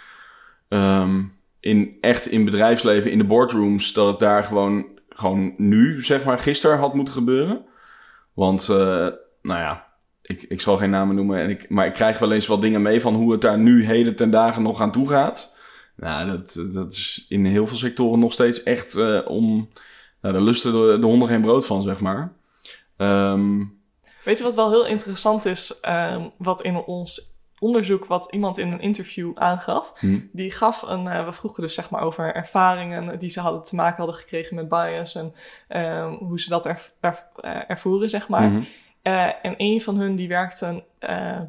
[0.69, 1.23] ehm,
[1.63, 6.39] in, echt in bedrijfsleven, in de boardrooms, dat het daar gewoon, gewoon nu, zeg maar,
[6.39, 7.65] gisteren had moeten gebeuren.
[8.33, 8.77] Want, eh,
[9.43, 9.87] nou ja,
[10.23, 12.83] ik, ik zal geen namen noemen, en ik, maar ik krijg wel eens wat dingen
[12.83, 15.55] mee van hoe het daar nu heden ten dagen nog aan toe gaat.
[15.97, 19.69] Nou, dat, dat is in heel veel sectoren nog steeds echt eh, om.
[20.21, 22.33] Nou, daar lusten de, de honden geen brood van, zeg maar.
[22.97, 23.65] Ehm,
[24.25, 25.79] Weet je wat wel heel interessant is?
[25.81, 27.32] ehm, wat in ons
[27.63, 29.93] onderzoek, wat iemand in een interview aangaf.
[29.99, 33.63] hm, Die gaf een, eh, we vroegen dus zeg maar over ervaringen die ze hadden
[33.63, 35.35] te maken hadden gekregen met bias en
[35.69, 38.49] ehm, hoe ze dat erv- eh, ervoeren, zeg maar.
[38.51, 38.63] mhm.
[39.03, 40.85] Eh, en een van hun die werkte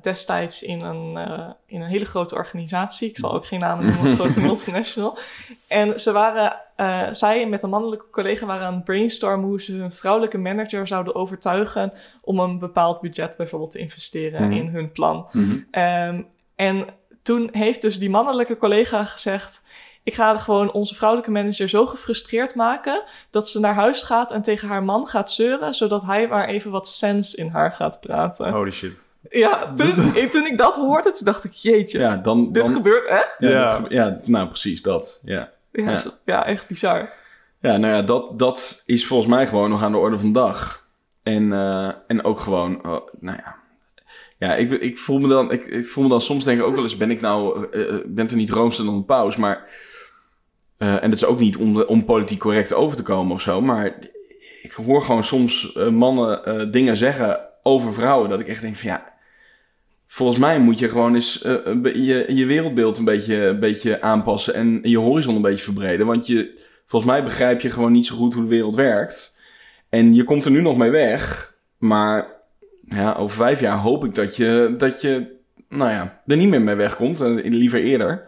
[0.02, 1.18] destijds in een,
[1.66, 3.10] in een hele grote organisatie.
[3.10, 5.18] Ik zal ook geen namen noemen, een grote multinational.
[5.68, 9.74] En ze waren, eh, zij met een mannelijke collega waren aan het brainstormen hoe ze
[9.74, 14.52] hun vrouwelijke manager zouden overtuigen om een bepaald budget bijvoorbeeld te investeren Mhm.
[14.52, 15.28] in hun plan.
[15.32, 15.58] Mhm.
[15.72, 16.22] Ehm,
[16.56, 16.86] en
[17.24, 19.62] toen heeft dus die mannelijke collega gezegd:
[20.04, 24.42] ik ga gewoon onze vrouwelijke manager zo gefrustreerd maken dat ze naar huis gaat en
[24.42, 28.52] tegen haar man gaat zeuren, zodat hij maar even wat sens in haar gaat praten.
[28.52, 29.12] Holy shit.
[29.30, 29.94] Ja, toen,
[30.32, 32.52] toen ik dat hoorde, toen dacht ik, jeetje, Ja, dan...
[32.52, 33.36] dit dan gebeurt echt?
[33.40, 35.20] ja, ja, nou precies dat.
[35.24, 35.50] Ja.
[35.74, 36.46] Ja, Ja.
[36.46, 37.14] echt bizar.
[37.60, 40.40] Ja, nou ja, dat, dat is volgens mij gewoon nog aan de orde van de
[40.40, 40.84] dag.
[41.24, 43.56] En, eh, en ook gewoon, oh, nou ja.
[44.40, 46.76] Ja, ik, ik, voel me dan, ik, ik voel me dan soms denk ik ook
[46.76, 49.70] wel eens, ben ik nou, eh, eh, ben er niet roomster dan een paus, maar,
[50.78, 53.96] en dat is ook niet om, om politiek correct over te komen of zo, maar
[54.62, 59.13] ik hoor gewoon soms mannen dingen zeggen over vrouwen, dat ik echt denk van ja,
[60.14, 64.54] volgens mij moet je gewoon eens eh, je, je wereldbeeld een beetje, een beetje aanpassen
[64.54, 68.16] en je horizon een beetje verbreden, want je, volgens mij begrijp je gewoon niet zo
[68.16, 69.40] goed hoe de wereld werkt.
[69.90, 72.28] En je komt er nu nog mee weg, maar
[72.86, 76.62] ja, over vijf jaar hoop ik dat je, dat je nou ja, er niet meer
[76.62, 78.28] mee wegkomt, en liever eerder.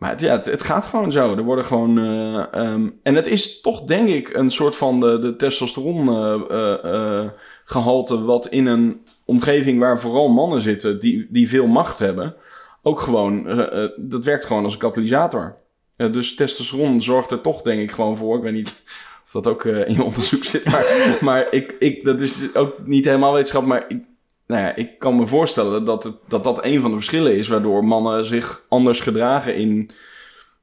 [0.00, 1.36] Maar het, ja, het, gaat gewoon zo.
[1.36, 1.98] Er worden gewoon.
[1.98, 6.40] eh, ehm, en het is toch, denk ik, een soort van de, de testosteron eh,
[6.50, 7.30] eh, eh,
[7.64, 8.22] gehalte.
[8.22, 12.34] wat in een omgeving waar vooral mannen zitten die, die veel macht hebben.
[12.82, 13.46] ook gewoon.
[13.48, 15.56] eh, eh, dat werkt gewoon als een katalysator.
[15.96, 18.36] Eh, dus testosteron zorgt er toch, denk ik, gewoon voor.
[18.36, 18.84] Ik weet niet
[19.26, 20.64] of dat ook in je onderzoek zit.
[20.64, 20.84] Maar,
[21.28, 23.64] maar ik, ik, dat is ook niet helemaal wetenschap.
[23.64, 23.98] Maar ik,
[24.46, 27.48] nou ja, ik kan me voorstellen dat, het, dat dat een van de verschillen is.
[27.48, 29.90] waardoor mannen zich anders gedragen in.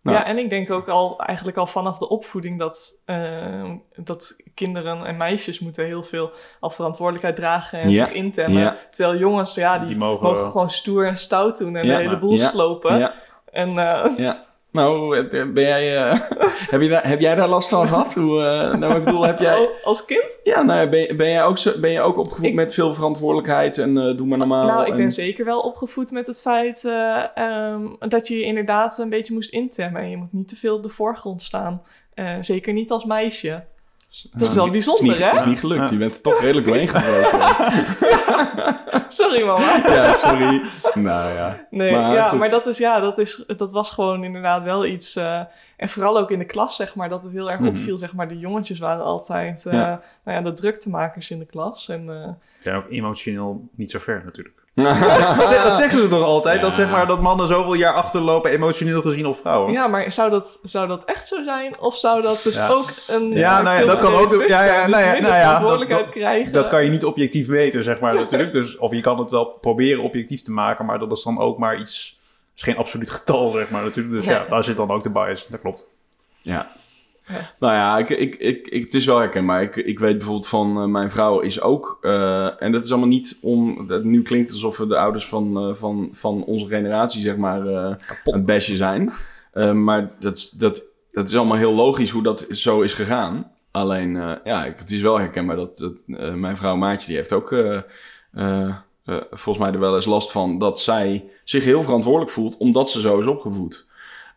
[0.08, 0.18] Nou.
[0.20, 5.06] Ja, en ik denk ook al eigenlijk al vanaf de opvoeding dat, eh, dat kinderen
[5.06, 8.62] en meisjes moeten heel veel al verantwoordelijkheid dragen en Ja, zich intemmen.
[8.62, 8.76] ja.
[8.92, 12.04] Terwijl jongens, ja, die, Die mogen, mogen- gewoon stoer en stout doen en Ja, de
[12.04, 13.00] hele boel ja, slopen.
[13.00, 13.14] Ja,
[13.52, 14.46] En eh, ja.
[14.78, 16.20] Nou, eh, ben jij, eh,
[16.74, 18.14] heb, je daar, heb jij daar last van gehad?
[18.14, 19.54] Hoe, eh, nou, ik bedoel, heb jij...
[19.58, 20.40] al- als kind?
[20.44, 23.78] Ja, nou, ben, ben, jij ook zo, ben jij ook opgevoed Ik- met veel verantwoordelijkheid
[23.78, 24.66] en doe maar normaal?
[24.68, 28.98] nou, ik ben en- zeker wel opgevoed met het feit ehm, dat je je inderdaad
[28.98, 30.02] een beetje moest intemmen.
[30.02, 31.82] En je moet niet te veel op de voorgrond staan.
[32.42, 33.64] Zeker niet als meisje.
[34.32, 35.36] Dat is wel bijzonder, niet, hè?
[35.36, 35.84] is niet gelukt.
[35.84, 35.90] Ja.
[35.92, 37.40] Je bent er toch redelijk doorheen gebroken.
[39.08, 39.82] Sorry, mama.
[39.96, 40.62] ja, sorry.
[40.94, 41.68] Nou ja.
[41.70, 42.40] Nee, Maar ja, goed.
[42.40, 45.16] maar dat, is, ja, dat, is, dat was gewoon inderdaad wel iets.
[45.16, 45.42] eh,
[45.78, 47.70] en vooral ook in de klas, zeg maar, dat het heel erg Mhm.
[47.70, 47.98] opviel.
[47.98, 50.02] Zeg maar, de jongetjes waren altijd eh, Ja.
[50.24, 51.90] Nou ja, de druktemakers in de klas.
[51.90, 54.57] En, eh, zijn ook emotioneel niet zo ver natuurlijk.
[54.84, 56.62] Dat, dat zeggen ze toch altijd?
[56.62, 59.72] Dat, zeg maar, dat mannen zoveel jaar achterlopen emotioneel gezien op vrouwen.
[59.72, 61.80] ja, maar zou dat, zou dat echt zo zijn?
[61.80, 62.68] Of zou dat dus Ja.
[62.68, 63.32] ook een.
[63.32, 64.84] Ja, nou ja, dat kan ook- ja, ja, zijn?
[64.84, 66.54] Dus nou ja, minder nou ja, verantwoordelijkheid dat- krijgen.
[66.54, 68.52] Dat kan je niet objectief meten, zeg maar, natuurlijk.
[68.52, 71.58] Dus, of je kan het wel proberen objectief te maken, maar dat is dan ook
[71.58, 72.20] maar iets...
[72.56, 74.16] is geen absoluut getal, zeg maar, natuurlijk.
[74.16, 75.48] Dus ja, daar zit dan ook de bias.
[75.48, 75.88] Dat klopt.
[76.42, 76.68] Ja.
[77.28, 77.52] Ja.
[77.60, 79.62] Nou ja, ik, ik, ik, ik, het is wel herkenbaar.
[79.62, 81.98] Ik, ik weet bijvoorbeeld van eh, mijn vrouw is ook...
[82.02, 83.88] eh, en dat is allemaal niet om...
[83.88, 87.66] dat- Nu klinkt alsof we de ouders van, eh, van, van onze generatie, zeg maar,
[88.24, 89.12] een besje zijn.
[89.84, 93.52] Maar dat, is- dat, dat is allemaal heel logisch hoe dat zo is gegaan.
[93.72, 94.12] Alleen,
[94.44, 95.94] ja, ik- het is wel herkenbaar dat, dat,
[96.36, 97.56] mijn vrouw Maatje, die heeft ook...
[99.32, 103.02] volgens mij er wel eens last van dat zij zich heel verantwoordelijk voelt omdat ze
[103.02, 103.87] zo is opgevoed.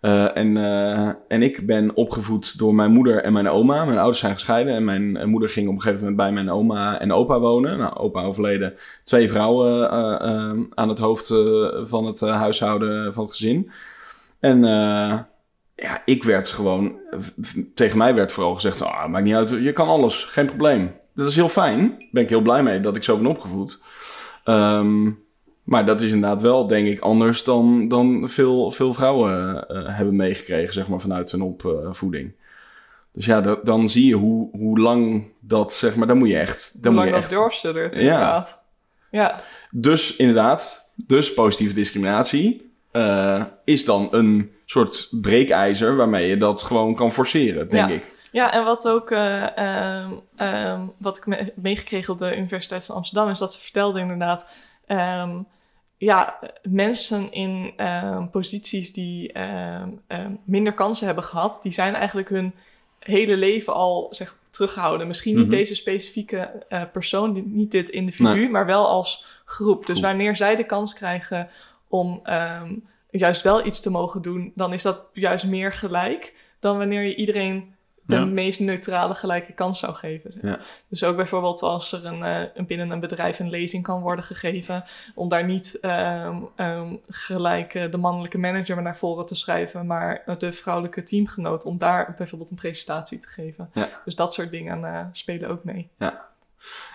[0.01, 3.85] Eh, en, eh, en ik ben opgevoed door mijn moeder en mijn oma.
[3.85, 6.51] Mijn ouders zijn gescheiden en mijn eh, moeder ging op een gegeven moment bij mijn
[6.51, 7.79] oma en opa wonen.
[7.79, 9.91] Nou, opa overleden, twee vrouwen
[10.75, 11.35] aan het hoofd
[11.85, 13.71] van het huishouden van het gezin.
[14.41, 14.63] En
[15.75, 16.99] ja, ik werd gewoon,
[17.75, 20.93] tegen mij werd vooral gezegd, ah, maakt niet uit, je kan alles, geen probleem.
[21.15, 23.85] Dat is heel fijn, ben ik heel blij mee dat ik zo ben opgevoed.
[24.45, 25.11] Ehm,
[25.71, 30.17] maar dat is inderdaad wel, denk ik, anders dan, dan veel, veel vrouwen eh, hebben
[30.17, 32.33] meegekregen, zeg maar, vanuit hun opvoeding.
[33.13, 36.39] Dus ja, dat- dan zie je hoe, hoe lang dat, zeg maar, dan moet je
[36.39, 36.83] echt...
[36.83, 38.65] Dan Hoe moet lang je dat echt doorstuddert, inderdaad.
[39.11, 39.41] Ja.
[39.71, 46.95] dus inderdaad, dus positieve discriminatie eh, is dan een soort breekijzer waarmee je dat gewoon
[46.95, 47.95] kan forceren, denk Ja.
[47.95, 48.15] ik.
[48.33, 52.97] Ja, en wat ook, eh, ehm, ehm, wat ik me- meegekregen op de Universiteit van
[52.97, 54.49] Amsterdam, is dat ze vertelde inderdaad,
[54.87, 55.31] ehm,
[56.01, 62.29] ja, mensen in ehm, posities die ehm, ehm, minder kansen hebben gehad, die zijn eigenlijk
[62.29, 62.53] hun
[62.99, 65.07] hele leven al zeg, teruggehouden.
[65.07, 65.57] Misschien niet Mhm.
[65.57, 68.49] deze specifieke eh, persoon, die- niet dit individu, Nee.
[68.49, 69.87] maar wel als groep.
[69.87, 71.49] Dus wanneer zij de kans krijgen
[71.89, 72.23] om
[73.11, 77.15] juist wel iets te mogen doen, dan is dat juist meer gelijk dan wanneer je
[77.15, 77.75] iedereen
[78.11, 78.25] de Ja.
[78.25, 80.33] meest neutrale gelijke kans zou geven.
[80.43, 80.59] Ja.
[80.89, 84.25] Dus ook bijvoorbeeld als er een, eh, een- binnen een bedrijf een lezing kan worden
[84.25, 86.37] gegeven, om daar niet ehm,
[87.09, 91.79] gelijk eh, de mannelijke manager maar naar voren te schrijven, maar de vrouwelijke teamgenoot, om
[91.79, 93.71] daar bijvoorbeeld een presentatie te geven.
[93.75, 93.89] Ja.
[94.05, 95.89] Dus dat soort dingen eh, spelen ook mee.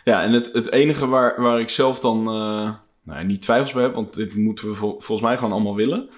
[0.03, 3.83] Ja, en het, het enige waar, waar ik zelf dan nou, ja, niet twijfels bij
[3.83, 6.09] heb, want dit moeten we vol- volgens mij gewoon allemaal willen.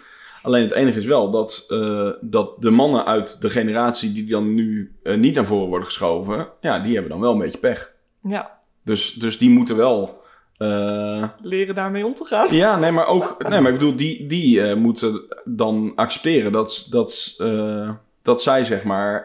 [0.48, 4.54] Alleen het enige is wel dat, eh, dat de mannen uit de generatie die dan
[4.54, 7.94] nu eh, niet naar voren worden geschoven, ja, die hebben dan wel een beetje pech.
[8.24, 10.22] Ja, Dus, dus die moeten wel.
[10.58, 12.56] eh, leren daarmee om te gaan.
[12.56, 13.50] ja, nee, maar ook.
[13.50, 17.36] Nee, maar ik bedoel, die, die moeten dan accepteren dat, dat,
[18.22, 19.24] dat zij, zeg maar,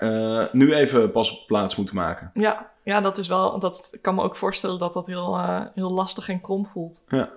[0.53, 2.31] nu even pas op plaats moeten maken.
[2.35, 3.59] Ja, ja dat is wel.
[3.59, 5.39] Dat, ik kan me ook voorstellen dat dat heel,
[5.75, 7.05] heel lastig en krom voelt.
[7.09, 7.31] Ja.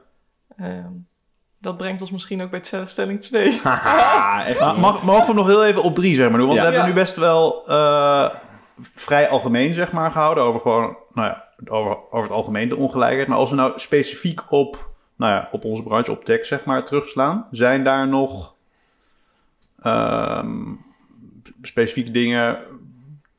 [0.57, 0.91] Ehm,
[1.65, 3.59] dat brengt ons misschien ook bij st- stelling 2.
[3.63, 4.59] Haha, echt.
[4.59, 6.47] Maar mag, mogen we nog heel even op drie, zeg maar, doen?
[6.47, 6.65] Want Ja.
[6.65, 6.95] we hebben Ja.
[6.95, 8.29] nu best wel eh,
[8.95, 13.27] vrij algemeen, zeg maar, gehouden over gewoon, nou ja, over, over het algemeen de ongelijkheid.
[13.27, 16.85] Maar als we nou specifiek op, nou ja, op onze branche, op tech, zeg maar,
[16.85, 18.53] terugslaan, zijn daar nog
[19.81, 20.73] ehm,
[21.61, 22.57] specifieke dingen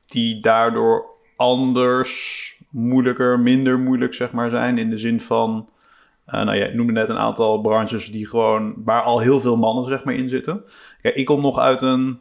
[0.06, 1.04] die daardoor
[1.36, 4.78] anders, moeilijker, minder moeilijk, zeg maar, zijn?
[4.78, 5.68] In de zin van,
[6.26, 9.88] nou ja, ik noemde net een aantal branches die gewoon, waar al heel veel mannen,
[9.88, 10.64] zeg maar, in zitten.
[11.02, 12.18] Kijk, ik kom nog uit een.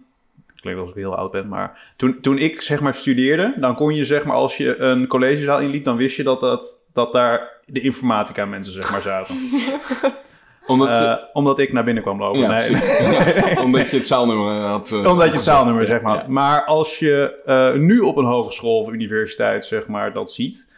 [0.55, 3.75] Ik klinkt alsof ik heel oud ben, maar toen, toen ik zeg maar studeerde, dan
[3.75, 7.11] kon je zeg maar als je een collegezaal inliep, dan wist je dat, dat, dat
[7.13, 9.35] daar de informatica mensen zeg maar zaten.
[10.67, 12.39] Omdat, Eh, omdat ik naar binnen kwam lopen.
[12.39, 14.91] ja, nee, omdat je het zaalnummer had.
[14.91, 16.15] eh, Omdat je het zaalnummer, zeg maar.
[16.17, 16.23] Ja.
[16.27, 20.74] Maar als je eh, nu op een hogeschool of universiteit, zeg maar, dat ziet,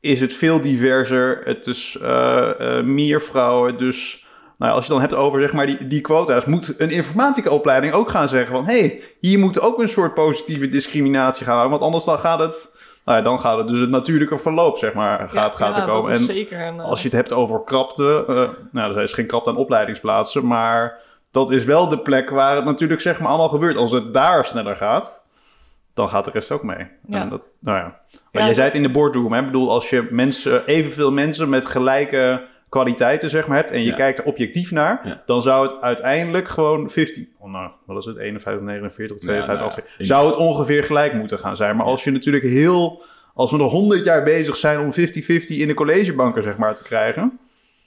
[0.00, 1.40] is het veel diverser.
[1.44, 3.78] Het is eh, eh, meer vrouwen.
[3.78, 4.28] Dus
[4.60, 7.92] nou ja, als je dan hebt over, zeg maar, die, die quota's, moet een informatica-opleiding
[7.92, 11.82] ook gaan zeggen van, hé, hey, hier moet ook een soort positieve discriminatie gaan want
[11.82, 15.28] anders dan gaat het, nou ja, dan gaat het dus het natuurlijke verloop, zeg maar,
[15.28, 16.12] gaat, gaat er komen.
[16.12, 19.50] En een, eh, als je het hebt over krapte, eh, nou, er is geen krapte
[19.50, 20.98] aan opleidingsplaatsen, maar
[21.30, 23.76] dat is wel de plek waar het natuurlijk zeg maar allemaal gebeurt.
[23.76, 25.26] Als het daar sneller gaat,
[26.00, 26.86] dan gaat de rest ook mee.
[27.06, 27.20] Ja.
[27.20, 27.82] En dat, nou ja.
[27.84, 29.38] Maar Ja, jij zei het in de boardroom, hè?
[29.40, 33.90] Ik bedoel, als je mensen, evenveel mensen met gelijke kwaliteiten zeg maar hebt en je
[33.90, 33.94] Ja.
[33.96, 35.22] kijkt er objectief naar, Ja.
[35.26, 39.66] dan zou het uiteindelijk gewoon 50, oh nou, wat is het, 51, 49, 52, nou,
[39.68, 41.76] 58, ik- zou het ongeveer gelijk moeten gaan zijn.
[41.76, 43.02] Maar als je natuurlijk heel,
[43.34, 46.82] als we nog 100 jaar bezig zijn om 50-50 in de collegebanken zeg maar te
[46.82, 47.38] krijgen,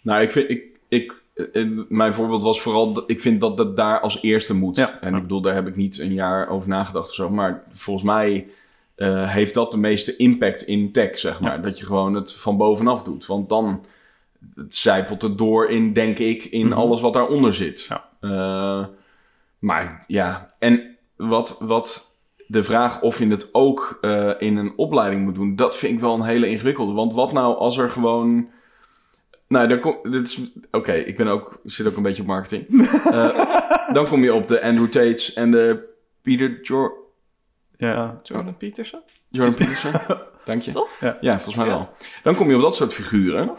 [0.02, 1.14] Nou, ik vind, ik, ik,
[1.90, 4.76] mijn voorbeeld was vooral, dat ik vind dat dat daar als eerste moet.
[4.76, 5.00] Ja.
[5.02, 7.30] En ik bedoel, daar heb ik niet een jaar over nagedacht of zo.
[7.30, 8.48] Maar volgens mij
[8.96, 11.62] eh, heeft dat de meeste impact in tech, zeg maar.
[11.62, 13.26] Dat je gewoon het van bovenaf doet.
[13.26, 13.86] Want dan
[14.56, 16.78] het zijpelt het door in, denk ik, in Mhm.
[16.78, 17.88] alles wat daaronder zit.
[17.90, 18.10] Ja.
[18.20, 18.86] Eh,
[19.60, 22.18] maar ja, en wat, wat
[22.48, 26.00] de vraag of je het ook eh, in een opleiding moet doen, dat vind ik
[26.00, 26.94] wel een hele ingewikkelde.
[26.94, 28.48] Want wat nou als er gewoon.
[29.54, 30.40] Nou, dan kom, dit is.
[30.72, 32.66] Oké, ik ben ook, zit ook een beetje op marketing.
[33.14, 35.90] Eh, dan kom je op de Andrew Tates en de
[36.22, 36.94] Peter Jor
[37.78, 39.02] ja, Jordan Peterson.
[39.30, 39.92] Jordan Peterson.
[40.46, 40.72] Dank je.
[40.72, 40.90] Toch?
[41.22, 41.36] Ja.
[41.40, 41.72] volgens mij Ja.
[41.72, 41.90] wel.
[42.24, 43.52] Dan kom je op dat soort figuren.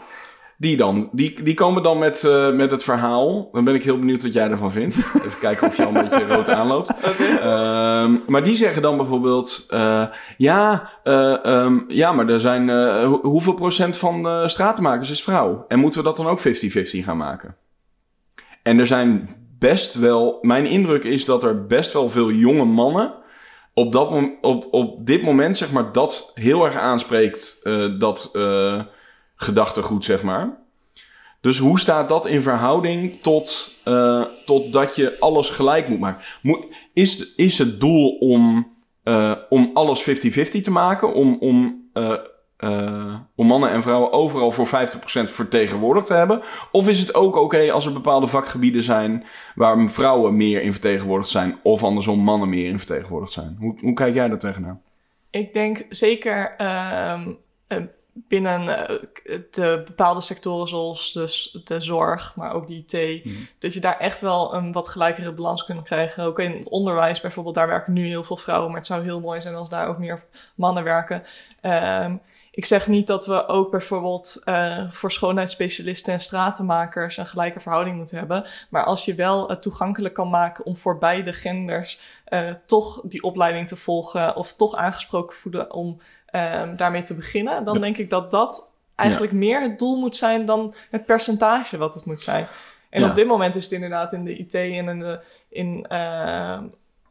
[0.57, 3.49] Die, dan, die, die komen dan met, eh, met het verhaal.
[3.51, 4.95] Dan ben ik heel benieuwd wat jij ervan vindt.
[5.25, 6.93] Even kijken of je al een beetje rood aanloopt.
[7.41, 9.65] Ehm, maar die zeggen dan bijvoorbeeld...
[9.69, 10.05] eh,
[10.37, 12.69] ja, eh, ehm, ja, maar er zijn...
[13.05, 15.65] hoe- hoeveel procent van de stratenmakers is vrouw?
[15.67, 16.43] En moeten we dat dan ook 50-50
[17.03, 17.55] gaan maken?
[18.63, 20.37] En er zijn best wel...
[20.41, 23.13] Mijn indruk is dat er best wel veel jonge mannen...
[23.73, 24.09] Op, dat
[24.41, 27.59] op, op dit moment, zeg maar, dat heel erg aanspreekt...
[27.99, 28.31] dat
[29.35, 30.57] gedachtegoed, zeg maar.
[31.41, 36.23] Dus hoe staat dat in verhouding tot, eh, tot dat je alles gelijk moet maken?
[36.93, 41.13] Is, is het doel om, eh, om alles 50-50 te maken?
[41.13, 46.41] Om, om, eh, om mannen en vrouwen overal voor 50% vertegenwoordigd te hebben?
[46.71, 51.31] Of is het ook oké als er bepaalde vakgebieden zijn waar vrouwen meer in vertegenwoordigd
[51.31, 51.59] zijn?
[51.63, 53.55] Of andersom mannen meer in vertegenwoordigd zijn?
[53.59, 54.81] Hoe, hoe kijk jij daar tegenaan?
[55.29, 57.31] Ik denk zeker ehm,
[57.67, 57.77] eh,
[58.17, 58.95] binnen eh,
[59.51, 63.35] de bepaalde sectoren zoals de, s- de zorg, maar ook de IT, Mhm.
[63.59, 66.23] dat je daar echt wel een wat gelijkere balans kunt krijgen.
[66.23, 69.19] Ook in het onderwijs bijvoorbeeld, daar werken nu heel veel vrouwen, maar het zou heel
[69.19, 70.23] mooi zijn als daar ook meer
[70.55, 71.23] mannen werken.
[71.61, 72.15] Ehm,
[72.51, 77.97] ik zeg niet dat we ook bijvoorbeeld eh, voor schoonheidsspecialisten en stratenmakers een gelijke verhouding
[77.97, 78.45] moeten hebben.
[78.69, 83.23] Maar als je wel het toegankelijk kan maken om voor beide genders eh, toch die
[83.23, 86.01] opleiding te volgen of toch aangesproken voelen om
[86.35, 87.79] ehm, daarmee te beginnen, dan Ja.
[87.79, 92.05] denk ik dat dat eigenlijk meer het doel moet zijn dan het percentage wat het
[92.05, 92.47] moet zijn.
[92.89, 93.09] En Ja.
[93.09, 95.19] op dit moment is het inderdaad in de IT en in de,
[95.49, 96.63] in, ehm,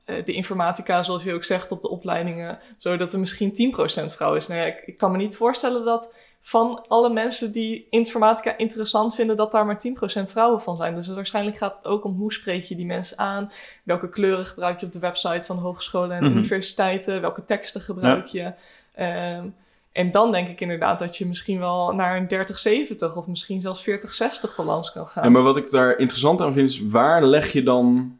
[0.04, 4.14] eh, de informatica, zoals je ook zegt, op de opleidingen, zo dat er misschien 10%
[4.14, 4.46] vrouw is.
[4.46, 9.14] Nou ja, ik, ik kan me niet voorstellen dat van alle mensen die informatica interessant
[9.14, 10.94] vinden, dat daar maar 10% vrouwen van zijn.
[10.94, 13.52] Dus waarschijnlijk gaat het ook om hoe spreek je die mensen aan,
[13.84, 16.32] welke kleuren gebruik je op de website van hogescholen en Mhm.
[16.36, 18.52] universiteiten, welke teksten gebruik je.
[18.94, 19.46] Ehm,
[19.92, 23.82] En dan denk ik inderdaad dat je misschien wel naar een 30-70 of misschien zelfs
[23.82, 25.24] 40-60 balans kan gaan.
[25.24, 28.18] Ja, maar wat ik daar interessant aan vind is, waar leg je dan...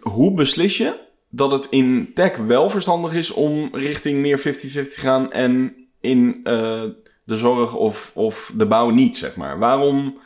[0.00, 4.96] Hoe beslis je dat het in tech wel verstandig is om richting meer 50-50 te
[5.00, 6.82] gaan en in eh,
[7.24, 9.58] de zorg of, of de bouw niet, zeg maar?
[9.58, 10.18] Waarom...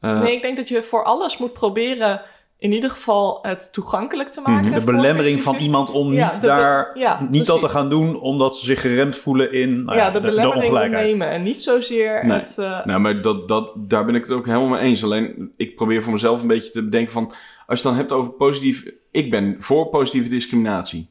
[0.00, 2.22] eh, Nee, ik denk dat je voor alles moet proberen
[2.60, 4.66] in ieder geval het toegankelijk te maken.
[4.70, 4.74] Mhm.
[4.74, 5.58] De voor belemmering van 50-50.
[5.60, 8.80] iemand om Ja, niet de daar ja, niet dat te gaan doen omdat ze zich
[8.80, 11.10] geremd voelen in nou ja, de, belemmering ongelijkheid.
[11.10, 12.38] nemen en niet zozeer Nee.
[12.38, 12.58] het...
[12.58, 15.04] eh, Nou, maar dat, dat, daar ben ik het ook helemaal mee eens.
[15.04, 17.24] Alleen, ik probeer voor mezelf een beetje te bedenken van...
[17.66, 18.90] Als je het dan hebt over positief...
[19.10, 21.10] Ik ben voor positieve discriminatie.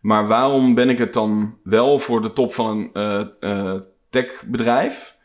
[0.00, 5.18] Maar waarom ben ik het dan wel voor de top van een eh, eh, techbedrijf?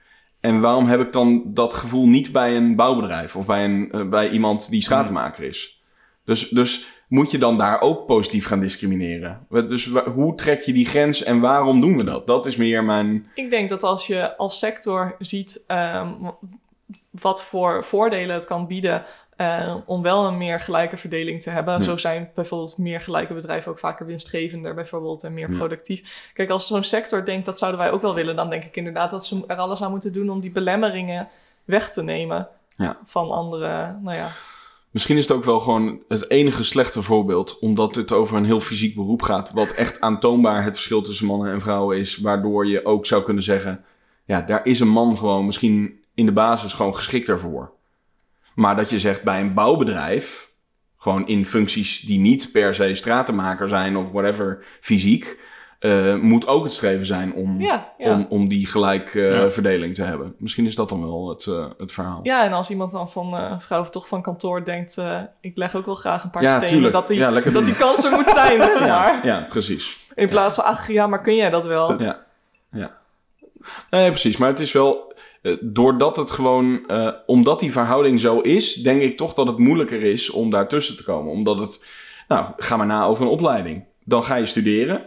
[0.45, 3.35] En waarom heb ik dan dat gevoel niet bij een bouwbedrijf?
[3.35, 5.81] Of bij, een, eh, bij iemand die stratenmaker is?
[6.25, 9.47] Dus, dus moet je dan daar ook positief gaan discrimineren?
[9.49, 12.27] Dus hoe trek je die grens en waarom doen we dat?
[12.27, 13.27] Dat is meer mijn...
[13.35, 16.09] Ik denk dat als je als sector ziet ehm,
[17.09, 19.05] wat voor voordelen het kan bieden
[19.35, 21.77] eh, om wel een meer gelijke verdeling te hebben.
[21.77, 21.83] Ja.
[21.83, 25.57] Zo zijn bijvoorbeeld meer gelijke bedrijven ook vaker winstgevender bijvoorbeeld en meer Ja.
[25.57, 26.29] productief.
[26.33, 29.11] Kijk, als zo'n sector denkt dat zouden wij ook wel willen, dan denk ik inderdaad
[29.11, 31.27] dat ze er alles aan moeten doen om die belemmeringen
[31.65, 32.97] weg te nemen Ja.
[33.05, 34.27] van andere, nou ja.
[34.91, 38.59] Misschien is het ook wel gewoon het enige slechte voorbeeld, omdat het over een heel
[38.59, 42.85] fysiek beroep gaat, wat echt aantoonbaar het verschil tussen mannen en vrouwen is, waardoor je
[42.85, 43.83] ook zou kunnen zeggen,
[44.25, 47.71] ja, daar is een man gewoon misschien in de basis gewoon geschikter voor.
[48.55, 50.49] Maar dat je zegt bij een bouwbedrijf,
[50.97, 55.39] gewoon in functies die niet per se stratenmaker zijn of whatever fysiek,
[55.79, 58.11] eh, moet ook het streven zijn om, Ja, ja.
[58.11, 59.51] om, om die gelijke eh, Ja.
[59.51, 60.35] verdeling te hebben.
[60.37, 62.19] Misschien is dat dan wel het, eh, het verhaal.
[62.23, 65.21] Ja, en als iemand dan van eh, een vrouw of toch van kantoor denkt, eh,
[65.41, 66.93] ik leg ook wel graag een paar Ja, stenen, tuurlijk.
[66.93, 67.63] dat die, dat doen.
[67.65, 68.87] die kans er moet zijn, zeg maar.
[68.87, 70.09] ja, ja, precies.
[70.15, 72.01] In plaats van, ach ja, maar kun jij dat wel?
[72.01, 72.25] Ja,
[72.71, 72.97] ja.
[73.89, 74.37] Nee, precies.
[74.37, 75.13] Maar het is wel,
[75.61, 80.03] doordat het gewoon, eh, omdat die verhouding zo is, denk ik toch dat het moeilijker
[80.03, 81.31] is om daartussen te komen.
[81.31, 81.85] Omdat het,
[82.27, 83.83] nou, ga maar na over een opleiding.
[84.03, 85.05] Dan ga je studeren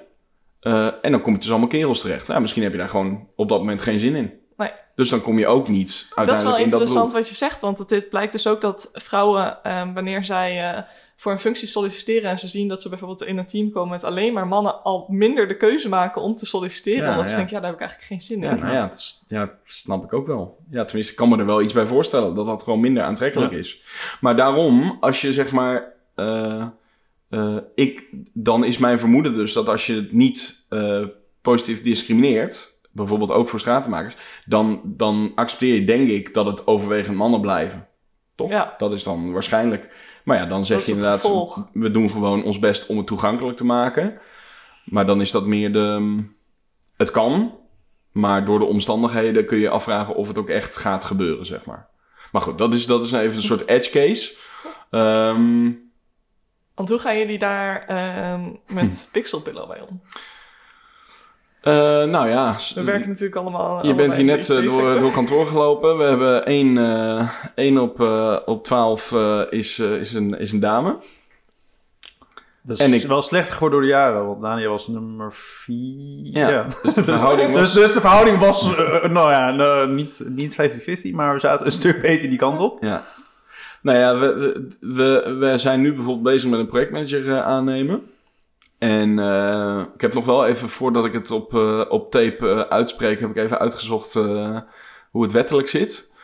[0.61, 2.29] eh, en dan kom je dus allemaal kerels terecht.
[2.29, 4.33] Nou, misschien heb je daar gewoon op dat moment geen zin in.
[4.57, 4.71] Nee.
[4.95, 7.21] Dus dan kom je ook niet Dat is uiteindelijk wel in dat interessant beroep.
[7.27, 10.83] wat je zegt, want het is- blijkt dus ook dat vrouwen, ehm, wanneer zij eh,
[11.21, 14.05] voor een functie solliciteren en ze zien dat ze bijvoorbeeld in een team komen met
[14.05, 17.05] alleen maar mannen, al minder de keuze maken om te solliciteren.
[17.05, 17.37] Ja, omdat ze ja.
[17.37, 18.61] denken, ja, daar heb ik eigenlijk geen zin Ja, in.
[18.63, 20.59] nou ja, dat is- ja, snap ik ook wel.
[20.71, 23.53] Ja, tenminste, ik kan me er wel iets bij voorstellen dat dat gewoon minder aantrekkelijk
[23.53, 23.83] is.
[24.21, 25.93] Maar daarom, als je zeg maar.
[26.15, 26.67] eh,
[27.29, 31.05] eh, ik, dan is mijn vermoeden dus dat als je het niet eh,
[31.43, 37.17] positief discrimineert, bijvoorbeeld ook voor stratenmakers, dan, dan accepteer je denk ik dat het overwegend
[37.17, 37.87] mannen blijven.
[38.35, 38.51] Toch?
[38.51, 38.75] Ja.
[38.79, 40.07] Dat is dan waarschijnlijk.
[40.29, 41.67] Maar ja, dan zeg je inderdaad, gevolg.
[41.73, 44.19] we doen gewoon ons best om het toegankelijk te maken.
[44.85, 46.19] Maar dan is dat meer de.
[46.97, 47.55] Het kan,
[48.13, 51.89] maar door de omstandigheden kun je afvragen of het ook echt gaat gebeuren, zeg maar.
[52.33, 54.37] Maar goed, dat is, dat is even een soort edge case.
[54.91, 55.71] Ehm,
[56.75, 58.75] Want hoe gaan jullie daar ehm, Hm.
[58.75, 60.03] met pixelpillow bij om?
[61.61, 61.73] Eh,
[62.05, 63.87] nou ja, We werken natuurlijk allemaal.
[63.87, 65.97] je bent hier net eh, door, door kantoor gelopen.
[65.99, 70.53] We hebben één, eh, één op, eh, op 12 eh, is, eh, is, een, is
[70.53, 70.97] een dame.
[72.63, 75.77] Dat En is ik- wel slecht geworden door de jaren, want Daniel was nummer 4.
[76.23, 78.77] Ja, dus de verhouding was- dus, dus de verhouding was,
[79.11, 82.83] nou ja, niet, niet 50-50, maar we zaten een stuk beter die kant op.
[82.83, 83.03] Ja.
[83.83, 88.03] Nou ja, we, we, we zijn nu bijvoorbeeld bezig met een projectmanager aannemen.
[88.79, 92.59] En eh, ik heb nog wel even, voordat ik het op, eh, op tape eh,
[92.61, 94.15] uitspreek, heb ik even uitgezocht
[95.11, 96.17] hoe het wettelijk zit.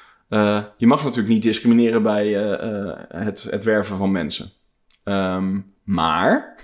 [0.76, 2.28] Je mag natuurlijk niet discrimineren bij
[3.08, 4.52] het, het werven van mensen.
[5.04, 6.54] Ehm, maar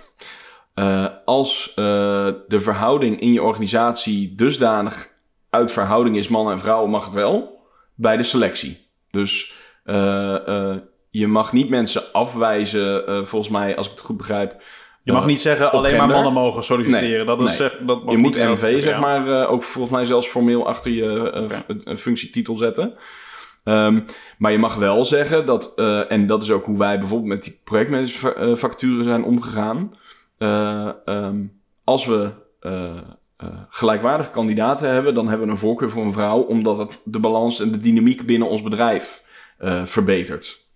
[1.25, 5.09] als de verhouding in je organisatie dusdanig
[5.51, 7.61] uit verhouding is, mannen en vrouwen, mag het wel
[7.95, 8.87] bij de selectie.
[9.11, 9.55] Dus
[11.11, 14.63] je mag niet mensen afwijzen, volgens mij, als ik het goed begrijp.
[15.03, 17.11] Je mag eh, niet zeggen alleen maar mannen mogen solliciteren.
[17.17, 17.57] Nee, dat is, nee.
[17.57, 20.91] zeg- dat mag je moet MV, zeg maar, eh, ook volgens mij zelfs formeel achter
[20.91, 21.31] je
[21.85, 22.95] eh, functietitel zetten.
[23.65, 24.01] Ehm,
[24.39, 27.43] maar je mag wel zeggen dat, eh, en dat is ook hoe wij bijvoorbeeld met
[27.43, 29.95] die projectmanagersfacturen zijn omgegaan.
[30.39, 31.37] Eh, ehm,
[31.85, 32.85] als we eh,
[33.37, 37.19] eh, gelijkwaardige kandidaten hebben, dan hebben we een voorkeur voor een vrouw, omdat het de
[37.19, 39.25] balans en de dynamiek binnen ons bedrijf
[39.59, 40.69] eh, verbetert.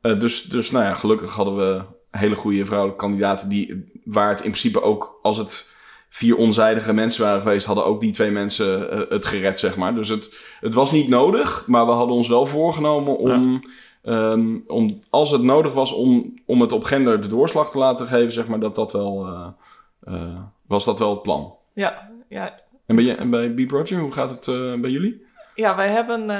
[0.00, 4.40] Eh, dus, dus nou ja, gelukkig hadden we hele goede vrouwelijke kandidaten die, waar het
[4.40, 5.74] in principe ook, als het
[6.08, 9.94] vier onzijdige mensen waren geweest, hadden ook die twee mensen eh, het gered, zeg maar.
[9.94, 13.64] Dus het, het was niet nodig, maar we hadden ons wel voorgenomen om,
[14.02, 18.06] ehm, om als het nodig was om, om het op gender de doorslag te laten
[18.06, 19.48] geven, zeg maar, dat dat wel, eh,
[20.14, 21.54] eh, was dat wel het plan.
[21.72, 22.58] Ja, ja.
[22.86, 25.24] En bij, en bij Beep Roger, hoe gaat het bij jullie?
[25.54, 26.30] Ja, wij hebben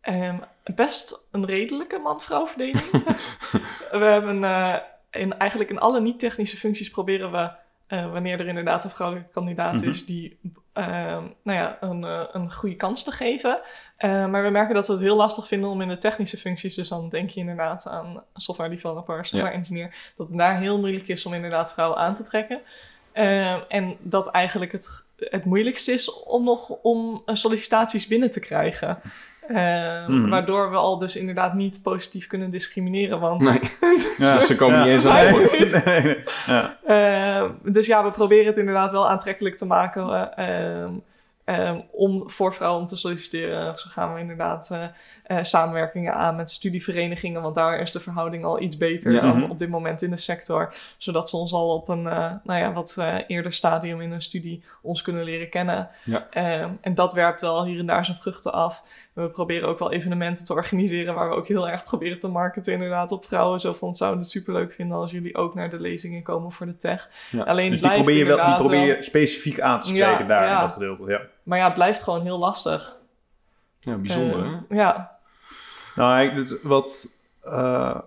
[0.00, 0.36] ehm,
[0.74, 2.90] best een redelijke man-vrouw verdeling.
[4.00, 4.76] we hebben eh,
[5.10, 7.50] in, eigenlijk in alle niet-technische functies proberen we,
[7.86, 9.88] eh, wanneer er inderdaad een vrouwelijke kandidaat Mhm.
[9.88, 10.38] is, die
[10.72, 13.60] ehm, nou ja, een, eh, een goede kans te geven.
[14.00, 16.88] Maar we merken dat we het heel lastig vinden om in de technische functies, dus
[16.88, 21.26] dan denk je inderdaad aan software developer, software engineer, dat het daar heel moeilijk is
[21.26, 22.60] om inderdaad vrouwen aan te trekken.
[23.12, 29.00] Eh, en dat eigenlijk het, het moeilijkste is om nog om sollicitaties binnen te krijgen.
[29.54, 30.28] Eh, Mhm.
[30.28, 33.20] Waardoor we al dus inderdaad niet positief kunnen discrimineren.
[33.20, 33.60] Want Nee,
[34.18, 34.38] Ja.
[34.44, 34.82] ze komen Ja.
[34.82, 35.84] niet eens aan het.
[35.84, 36.22] Nee, nee.
[36.46, 36.76] Ja.
[36.84, 40.92] eh, dus ja, we proberen het inderdaad wel aantrekkelijk te maken eh, ehm,
[41.44, 43.78] ehm, om voor vrouwen om te solliciteren.
[43.78, 44.82] Zo gaan we inderdaad eh,
[45.38, 49.20] eh, samenwerkingen aan met studieverenigingen, want daar is de verhouding al iets beter Ja.
[49.20, 49.50] dan Mhm.
[49.50, 50.74] op dit moment in de sector.
[50.98, 54.22] Zodat ze ons al op een eh, nou ja, wat eh, eerder stadium in hun
[54.22, 55.88] studie ons kunnen leren kennen.
[56.04, 56.26] Ja.
[56.30, 58.82] Ehm, en dat werpt wel hier en daar zijn vruchten af.
[59.22, 62.72] We proberen ook wel evenementen te organiseren waar we ook heel erg proberen te marketen
[62.72, 63.60] inderdaad op vrouwen.
[63.60, 66.76] Zo van, zouden het superleuk vinden als jullie ook naar de lezingen komen voor de
[66.76, 67.10] tech.
[67.30, 67.42] Ja.
[67.42, 70.08] Alleen Dus die probeer je, wel, die inderdaad probeer wel- je specifiek aan te spreken
[70.18, 70.54] Ja, daar ja.
[70.54, 71.04] in dat gedeelte.
[71.06, 71.20] Ja.
[71.42, 72.96] Maar ja, het blijft gewoon heel lastig.
[73.80, 74.74] Ja, bijzonder Eh, hè?
[74.76, 75.18] Ja,
[75.94, 77.06] Nou, is wat.
[77.42, 77.98] eh,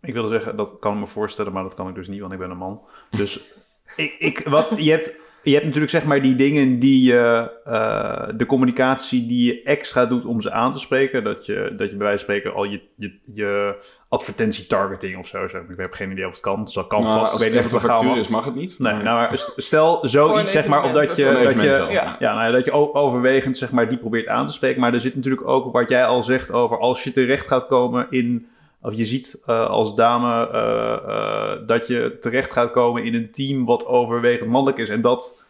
[0.00, 2.32] ik wilde zeggen, dat kan ik me voorstellen, maar dat kan ik dus niet, want
[2.32, 2.80] ik ben een man.
[3.10, 3.40] Dus
[3.96, 8.28] ik, ik, wat, je, hebt, je hebt natuurlijk zeg maar die dingen die je, eh,
[8.36, 11.24] de communicatie die je extra doet om ze aan te spreken.
[11.24, 13.74] Dat je, dat je bij wijze van spreken al je, je, je
[14.08, 15.48] advertentietargeting of zo.
[15.48, 15.62] Zeg.
[15.62, 15.70] maar.
[15.70, 16.64] Ik heb geen idee of het kan.
[16.64, 17.32] Dus dat kan Nou, vast.
[17.32, 18.78] als Ik het weet echt niet een of het factuur legaal is, mag het niet.
[18.78, 21.90] Nee, Maar- nou, maar st- stel zoiets, zeg maar, of dat je, dat je, wel,
[21.90, 22.16] ja.
[22.20, 24.80] nou ja, dat je overwegend zeg maar, die probeert aan te spreken.
[24.80, 28.06] Maar er zit natuurlijk ook wat jij al zegt over als je terecht gaat komen
[28.10, 28.46] in.
[28.82, 33.30] Of je ziet eh, als dame eh, eh, dat je terecht gaat komen in een
[33.30, 34.88] team wat overwegend mannelijk is.
[34.88, 35.44] En dat,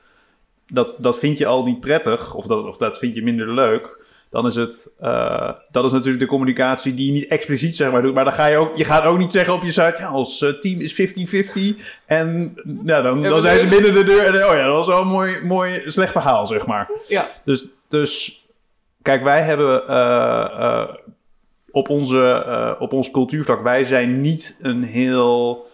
[0.66, 3.98] dat, dat vind je al niet prettig, of dat, of dat vind je minder leuk.
[4.30, 4.92] Dan is het,
[5.70, 8.14] dat is natuurlijk de communicatie die je niet expliciet zeg maar doet.
[8.14, 10.38] Maar dan ga je ook, je gaat ook niet zeggen op je site, ja, ons
[10.38, 11.04] team is 50-50.
[12.06, 12.54] En
[12.84, 14.24] ja, dan, dan zijn ze binnen de deur.
[14.24, 16.90] En oh ja, dat was wel een mooi, mooi slecht verhaal, zeg maar.
[17.08, 17.28] ja.
[17.44, 18.44] Dus, dus
[19.02, 19.86] kijk, wij hebben
[21.72, 25.68] op, onze, eh, op ons cultuurvlak, wij zijn niet een heel.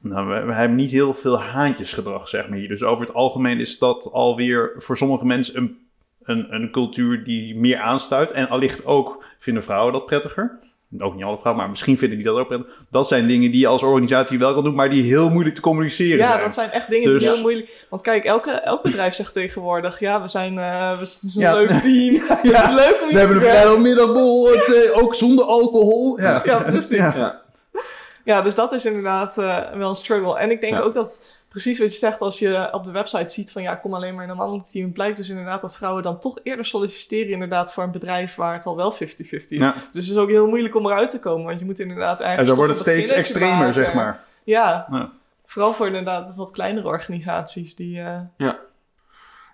[0.00, 2.68] Nou, we, hebben niet heel veel haantjesgedrag, zeg maar hier.
[2.68, 5.78] Dus over het algemeen is dat alweer voor sommige mensen een,
[6.22, 8.30] een, een cultuur die meer aanstuit.
[8.30, 10.58] En allicht ook vinden vrouwen dat prettiger.
[10.98, 12.68] Ook niet alle vrouwen, maar misschien vinden die dat ook prettig.
[12.90, 15.60] Dat zijn dingen die je als organisatie wel kan doen, maar die heel moeilijk te
[15.60, 16.40] communiceren ja, zijn.
[16.40, 17.86] dat zijn echt dingen Dus- die heel moeilijk...
[17.90, 20.00] Want kijk, elke, elk bedrijf zegt tegenwoordig...
[20.00, 21.54] Ja, we zijn, eh, we, het is een Ja.
[21.54, 22.14] leuk team.
[22.28, 26.20] het is leuk om We hebben een vrijdagmiddagborrel, het, eh, ook zonder alcohol.
[26.20, 26.96] Ja, Ja, precies.
[26.98, 27.12] Ja.
[27.16, 27.40] Ja.
[28.24, 30.38] Ja, dus dat is inderdaad eh, wel een struggle.
[30.38, 30.80] En ik denk Ja.
[30.80, 33.94] ook dat precies wat je zegt, als je op de website ziet van ja, kom
[33.94, 37.32] alleen maar in een mannelijk team, blijkt dus inderdaad dat vrouwen dan toch eerder solliciteren
[37.32, 39.44] inderdaad voor een bedrijf waar het al wel 50-50 is.
[39.48, 39.72] Ja.
[39.92, 42.26] Dus het is ook heel moeilijk om eruit te komen, want je moet inderdaad En
[42.26, 42.48] eigenlijk.
[42.58, 44.24] zo wordt het steeds extremer, zeg maar.
[44.44, 44.86] Ja.
[44.90, 45.12] Ja.
[45.46, 48.00] Vooral voor inderdaad wat kleinere organisaties die.
[48.00, 48.20] eh,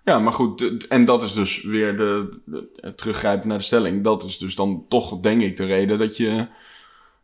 [0.05, 4.05] Ja, maar goed, en dat is dus weer de, de, teruggrijpen naar de stelling.
[4.05, 6.47] Dat is dus dan toch, denk ik, de reden dat je,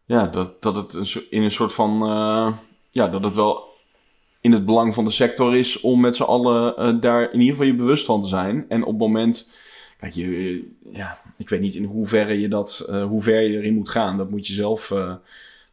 [0.04, 2.52] ja, dat, dat het in een soort van, eh,
[2.90, 3.69] ja, dat het wel
[4.40, 7.50] in het belang van de sector is om met z'n allen eh, daar in ieder
[7.54, 8.64] geval je bewust van te zijn.
[8.68, 9.56] En op het moment,
[9.98, 13.56] kijk, je, je- ja, ik weet niet in hoeverre je dat, eh, hoe ver je
[13.56, 14.16] erin moet gaan.
[14.16, 15.12] Dat moet je zelf eh,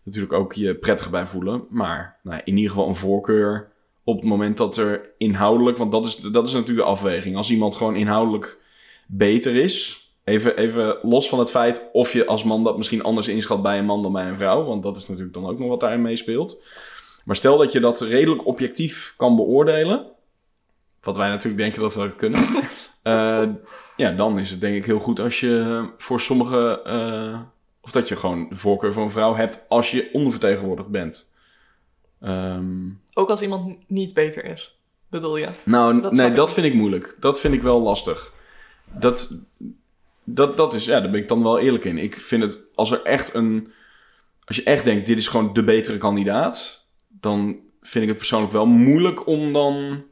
[0.03, 1.63] natuurlijk ook je prettig bij voelen.
[1.69, 3.67] Maar nou, in ieder geval een voorkeur
[4.03, 7.35] op het moment dat er inhoudelijk, want dat is, dat is natuurlijk de afweging.
[7.35, 8.61] Als iemand gewoon inhoudelijk
[9.07, 13.27] beter is, even, even los van het feit of je als man dat misschien anders
[13.27, 15.67] inschat bij een man dan bij een vrouw, want dat is natuurlijk dan ook nog
[15.69, 16.63] wat daarin meespeelt.
[17.27, 20.05] Maar stel dat je dat redelijk objectief kan beoordelen,
[21.01, 22.39] wat wij natuurlijk denken dat we kunnen,
[23.01, 23.47] eh,
[23.97, 27.39] ja, dan is het denk ik heel goed als je voor sommige, eh,
[27.81, 31.29] of dat je gewoon de voorkeur voor een vrouw hebt als je ondervertegenwoordigd bent.
[32.21, 34.77] Ehm, ook als iemand niet beter is,
[35.09, 35.47] bedoel je?
[35.63, 37.17] nou, Dat nee, ik dat vind ik moeilijk.
[37.19, 38.33] Dat vind ik wel lastig.
[38.93, 39.37] Dat,
[40.23, 41.97] dat, dat is, ja, daar ben ik dan wel eerlijk in.
[41.97, 43.71] Ik vind het, als er echt een,
[44.45, 46.85] als je echt denkt, dit is gewoon de betere kandidaat,
[47.19, 50.03] dan vind ik het persoonlijk wel moeilijk om dan,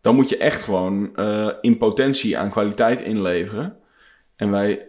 [0.00, 3.76] dan moet je echt gewoon eh, in potentie aan kwaliteit inleveren.
[4.36, 4.86] En wij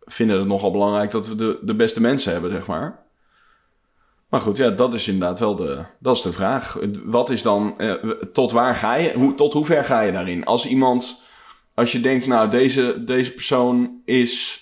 [0.00, 3.00] vinden het nogal belangrijk dat we de, de beste mensen hebben, zeg maar.
[4.28, 6.78] Maar goed, ja, dat is inderdaad wel de, dat is de vraag.
[7.04, 7.94] Wat is dan, eh,
[8.32, 10.44] tot waar ga je, hoe, tot hoe ver ga je daarin?
[10.44, 11.28] Als iemand,
[11.74, 14.60] als je denkt, nou, deze, deze persoon is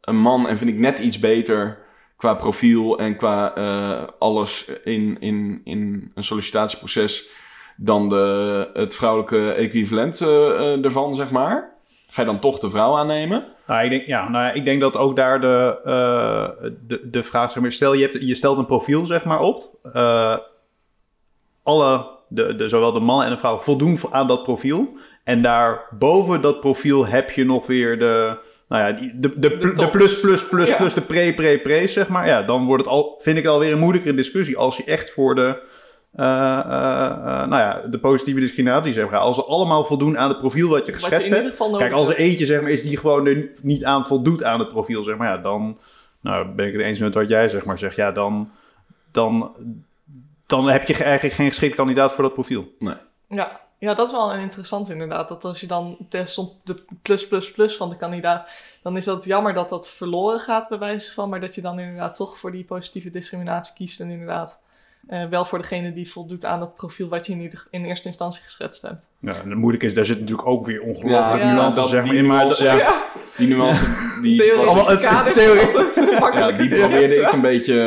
[0.00, 1.78] een man en vind ik net iets beter
[2.18, 7.28] qua profiel en qua eh, alles in, in, in een sollicitatieproces
[7.76, 11.76] dan de, het vrouwelijke equivalent eh, ervan, zeg maar?
[12.10, 13.44] Ga je dan toch de vrouw aannemen?
[13.66, 17.22] Nou, ik denk, ja, nou, ja, ik denk dat ook daar de, eh, de, de
[17.22, 19.70] vraag, zeg maar, stel je, hebt, je stelt een profiel zeg maar op.
[21.62, 24.96] Alle, de, de, zowel de man en de vrouw voldoen aan dat profiel.
[25.24, 28.38] En daar boven dat profiel heb je nog weer de,
[28.68, 30.76] nou ja, de, de, de, plus, plus, plus, Ja.
[30.76, 32.26] plus, de pre, pre, pre, zeg maar.
[32.26, 35.34] Ja, dan wordt het al, vind ik alweer een moeilijkere discussie als je echt voor
[35.34, 35.62] de,
[36.14, 36.24] eh,
[36.58, 39.20] eh, eh, nou ja, de positieve discriminatie, zeg maar.
[39.20, 41.56] Als ze allemaal voldoen aan het profiel wat je geschetst hebt.
[41.78, 44.68] Kijk, als er eentje zeg maar, is die gewoon er niet aan voldoet aan het
[44.68, 45.78] profiel, zeg maar, ja, dan
[46.20, 47.96] nou, ben ik het eens met wat jij zeg maar zegt.
[47.96, 48.50] Ja, dan,
[49.12, 49.56] dan,
[50.46, 52.72] dan heb je ge- eigenlijk geen geschikte kandidaat voor dat profiel.
[53.28, 53.60] Ja.
[53.78, 55.28] Ja, dat is wel een interessant inderdaad.
[55.28, 58.48] Dat als je dan test op de plus plus plus van de kandidaat,
[58.82, 61.78] dan is dat jammer dat dat verloren gaat bij wijze van, maar dat je dan
[61.78, 64.62] inderdaad toch voor die positieve discriminatie kiest en inderdaad
[65.08, 68.06] eh, wel voor degene die voldoet aan dat profiel wat je in, ieder- in eerste
[68.08, 69.10] instantie geschetst hebt.
[69.20, 72.14] Ja, en het moeilijke is, daar zit natuurlijk ook weer ongelooflijk Ja, nuance zeg maar,
[72.14, 72.26] in.
[72.26, 73.04] Maar, ja, Ja,
[73.36, 73.84] Die nuance,
[74.22, 75.22] die het- theorie- zijn altijd Ja,
[76.20, 77.80] makkelijker die probeerde ik een beetje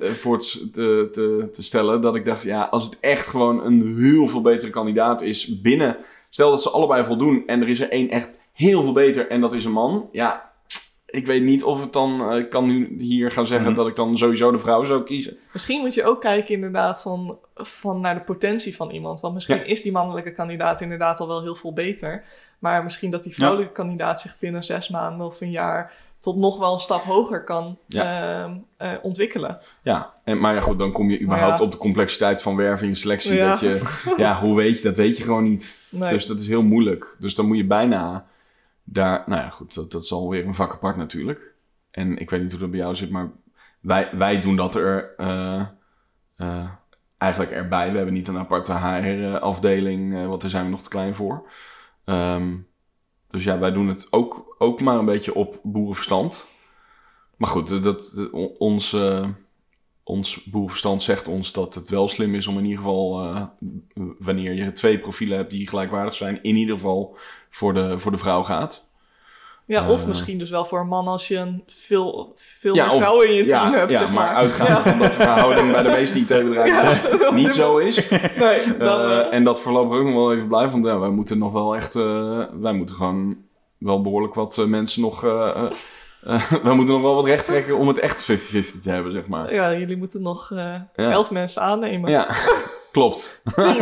[0.00, 2.00] eh, voor te, te, te, te stellen.
[2.00, 5.96] Dat ik dacht, ja, als het echt gewoon een heel veel betere kandidaat is binnen...
[6.30, 9.40] Stel dat ze allebei voldoen en er is er één echt heel veel beter en
[9.40, 10.08] dat is een man.
[10.12, 10.50] Ja,
[11.14, 12.30] ik weet niet of het dan...
[12.30, 13.76] eh, Ik kan nu hier gaan zeggen Mhm.
[13.76, 15.36] dat ik dan sowieso de vrouw zou kiezen.
[15.52, 19.20] Misschien moet je ook kijken inderdaad van, van naar de potentie van iemand.
[19.20, 19.62] Want misschien Ja.
[19.62, 22.24] is die mannelijke kandidaat inderdaad al wel heel veel beter.
[22.58, 26.58] Maar misschien dat die vrouwelijke kandidaat zich binnen zes maanden of een jaar tot nog
[26.58, 29.58] wel een stap hoger kan ehm, eh, ontwikkelen.
[29.82, 31.64] Ja, en, maar ja goed, dan kom je überhaupt ja.
[31.64, 33.34] op de complexiteit van werving en selectie.
[33.34, 33.50] Ja.
[33.50, 35.78] Dat je, ja, hoe weet je, dat weet je gewoon niet.
[35.90, 36.10] Nee.
[36.12, 37.16] Dus dat is heel moeilijk.
[37.18, 38.26] Dus dan moet je bijna
[38.84, 39.22] daar...
[39.26, 41.54] Nou ja, goed, dat, dat is alweer een vak apart natuurlijk.
[41.90, 43.30] En ik weet niet hoe dat bij jou zit, maar
[43.80, 45.66] wij, wij doen dat er eh,
[46.36, 46.68] eh,
[47.18, 47.90] eigenlijk erbij.
[47.90, 51.50] We hebben niet een aparte HR-afdeling, eh, want daar zijn we nog te klein voor.
[52.04, 52.56] Ehm,
[53.30, 56.48] dus ja, wij doen het ook, ook maar een beetje op boerenverstand.
[57.36, 58.28] Maar goed, dat,
[58.92, 59.28] eh,
[60.04, 63.42] ons boerenverstand zegt ons dat het wel slim is om in ieder geval, eh,
[64.18, 67.16] wanneer je twee profielen hebt die gelijkwaardig zijn, in ieder geval
[67.50, 68.88] voor de, voor de vrouw gaat.
[69.66, 72.84] ja, of eh, misschien dus wel voor een man als je een veel, veel Ja,
[72.84, 73.90] meer of- vrouwen in je ja, team hebt.
[73.90, 77.30] ja, zeg maar, maar uitgaande van dat de verhouding bij de meeste IT-bedrijven Ja.
[77.34, 78.08] niet zo is.
[78.38, 81.38] Nee, dan, Eh, en dat voorlopig ook nog wel even blijven, want ja, wij moeten
[81.38, 81.94] nog wel echt,
[82.60, 83.36] wij moeten gewoon
[83.78, 85.24] wel behoorlijk wat mensen nog,
[86.24, 89.26] eh, wij moeten nog wel wat recht trekken om het echt 50-50 te hebben, zeg
[89.26, 89.54] maar.
[89.54, 90.58] ja, jullie moeten nog eh
[90.96, 91.10] Ja.
[91.10, 92.10] elf mensen aannemen.
[92.10, 92.26] Ja,
[92.92, 93.42] klopt.
[93.56, 93.78] nou,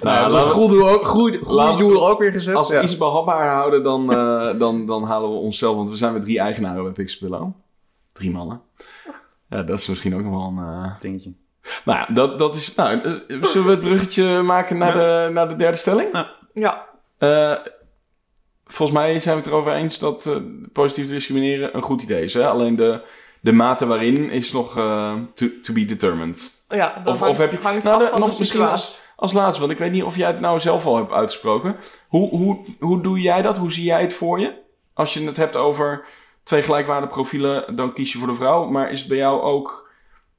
[0.00, 2.18] Nou, ja, dat is een we- goed doel, ook, goed, goed laten we- doel ook
[2.18, 2.54] weer gezet.
[2.54, 2.82] Als we Ja.
[2.82, 6.38] iets behapbaar houden, dan, eh, dan, dan halen we onszelf, want we zijn met drie
[6.40, 7.50] eigenaren bij Pixelpillow.
[8.12, 8.60] Drie mannen.
[9.50, 10.92] Ja, dat is misschien ook nog wel een...
[11.00, 11.32] Dingetje.
[11.84, 12.74] Nou ja, dat, dat is...
[12.74, 16.26] Nou, zullen we het bruggetje maken naar, de, naar de derde stelling?
[16.54, 16.86] Ja,
[17.18, 17.54] Eh,
[18.68, 20.36] volgens mij zijn we het erover eens dat eh,
[20.72, 22.34] positief discrimineren een goed idee is.
[22.34, 22.46] Hè?
[22.48, 23.00] Alleen de,
[23.40, 26.64] de mate waarin is nog eh, to, to be determined.
[26.68, 28.60] ja dan Of- hangt, of heb je- hangt nou, af de- van nog de misschien
[28.60, 29.00] situatie.
[29.16, 31.76] Als laatste, want ik weet niet of jij het nou zelf al hebt uitgesproken.
[32.08, 33.58] Hoe, hoe, hoe doe jij dat?
[33.58, 34.52] Hoe zie jij het voor je?
[34.94, 36.04] Als je het hebt over
[36.42, 38.64] twee gelijkwaardige profielen, dan kies je voor de vrouw.
[38.64, 39.90] Maar is het bij jou ook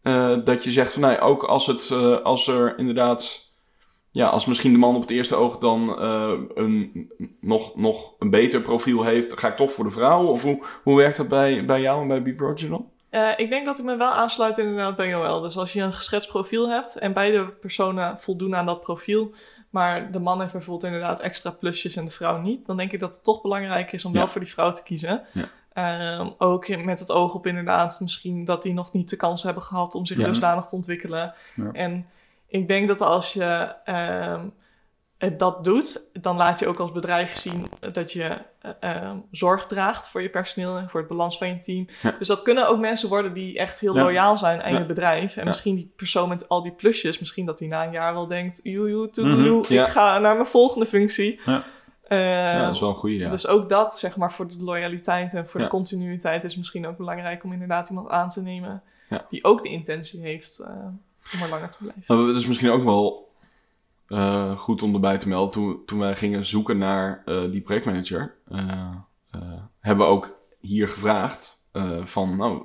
[0.02, 1.92] eh, dat je zegt van nee, ook als, het,
[2.24, 3.49] als er inderdaad,
[4.12, 8.30] ja, als misschien de man op het eerste oog dan eh, een, nog, nog een
[8.30, 10.26] beter profiel heeft, ga ik toch voor de vrouw?
[10.26, 12.89] Of hoe, hoe werkt dat bij, bij jou en bij B-Project dan?
[13.10, 15.41] Eh, ik denk dat ik me wel aansluit inderdaad bij Joël.
[15.41, 19.32] Dus als je een geschetst profiel hebt en beide personen voldoen aan dat profiel,
[19.70, 22.99] maar de man heeft bijvoorbeeld inderdaad extra plusjes en de vrouw niet, dan denk ik
[22.99, 24.18] dat het toch belangrijk is om Ja.
[24.18, 25.22] wel voor die vrouw te kiezen.
[25.32, 25.49] Ja.
[25.74, 29.64] Ehm, ook met het oog op inderdaad misschien dat die nog niet de kans hebben
[29.64, 30.26] gehad om zich Ja.
[30.26, 31.34] dusdanig te ontwikkelen.
[31.55, 31.70] Ja.
[31.72, 32.05] En
[32.50, 34.45] ik denk dat als je ehm,
[35.18, 39.66] het dat doet, dan laat je ook als bedrijf zien dat je eh, ehm, zorg
[39.66, 41.88] draagt voor je personeel en voor het balans van je team.
[42.02, 42.16] Ja.
[42.20, 44.02] Dus dat kunnen ook mensen worden die echt heel Ja.
[44.04, 44.80] loyaal zijn aan Ja.
[44.80, 45.38] je bedrijf.
[45.38, 48.28] En misschien die persoon met al die plusjes, misschien dat hij na een jaar wel
[48.28, 49.74] denkt, joe, joe, Mhm.
[49.74, 51.39] Ik ga naar mijn volgende functie.
[51.45, 51.64] Ja.
[52.08, 53.30] Eh, ja, dat is wel een goede, ja.
[53.30, 55.66] Dus ook dat, zeg maar, voor de loyaliteit en voor Ja.
[55.66, 59.26] de continuïteit is misschien ook belangrijk om inderdaad iemand aan te nemen Ja.
[59.30, 60.74] die ook de intentie heeft eh,
[61.34, 62.04] om er langer te blijven.
[62.08, 63.32] Nou, dat is misschien ook wel
[64.08, 65.52] eh, goed om erbij te melden.
[65.52, 68.58] Toen, toen wij gingen zoeken naar eh, die projectmanager, eh,
[69.32, 69.42] eh,
[69.80, 72.62] hebben we ook hier gevraagd eh, van, nou,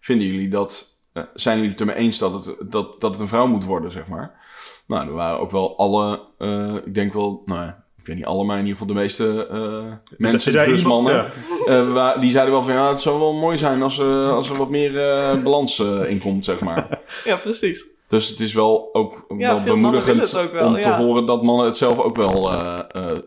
[0.00, 0.96] vinden jullie dat,
[1.34, 4.06] zijn jullie het ermee eens dat het, dat, dat het een vrouw moet worden, zeg
[4.06, 4.40] maar?
[4.86, 8.24] Nou, er waren ook wel alle, eh, ik denk wel, nou ja, ik weet niet
[8.24, 11.32] alle, maar in ieder geval de meeste eh, mensen, dus iemand- mannen,
[11.66, 12.12] ja.
[12.14, 14.56] eh, die zeiden wel van, ja, het zou wel mooi zijn als, eh, als er
[14.56, 16.98] wat meer eh, balans eh, in komt, zeg maar.
[17.24, 17.86] Ja, precies.
[18.12, 21.66] Dus het is wel ook Ja, wel bemoedigend ook wel, om te horen dat mannen
[21.66, 22.78] het zelf ook wel eh,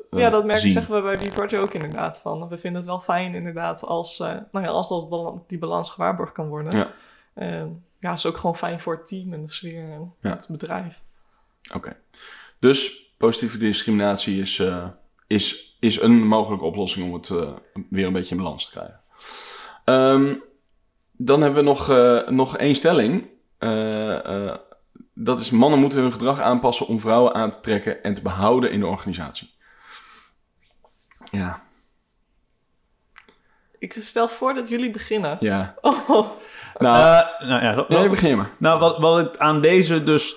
[0.10, 0.72] Ja, eh, dat merk, zien.
[0.72, 2.20] zeggen we bij B-Project ook inderdaad.
[2.20, 2.48] Van.
[2.48, 5.10] We vinden het wel fijn inderdaad als, nou ja, als dat
[5.48, 6.78] die balans gewaarborgd kan worden.
[6.78, 6.92] Ja.
[7.34, 7.68] Ehm,
[8.00, 10.30] ja, is ook gewoon fijn voor het team en de sfeer en Ja.
[10.30, 11.02] het bedrijf.
[11.76, 11.98] Oké.
[12.60, 14.64] Dus positieve discriminatie is,
[15.28, 17.34] is, is een mogelijke oplossing om het
[17.90, 19.00] weer een beetje in balans te krijgen.
[19.86, 20.36] Ehm,
[21.12, 21.88] dan hebben we nog,
[22.30, 23.34] nog één stelling.
[25.16, 28.72] Dat is mannen moeten hun gedrag aanpassen om vrouwen aan te trekken en te behouden
[28.72, 29.54] in de organisatie.
[31.32, 31.62] Ja,
[33.80, 35.38] Ik stel voor dat jullie beginnen.
[35.40, 35.76] ja.
[35.82, 36.28] Oh,
[36.78, 38.50] Nou, Eh, nou ja, wat- nee, begin maar.
[38.60, 40.36] Nou, wat, wat ik aan deze dus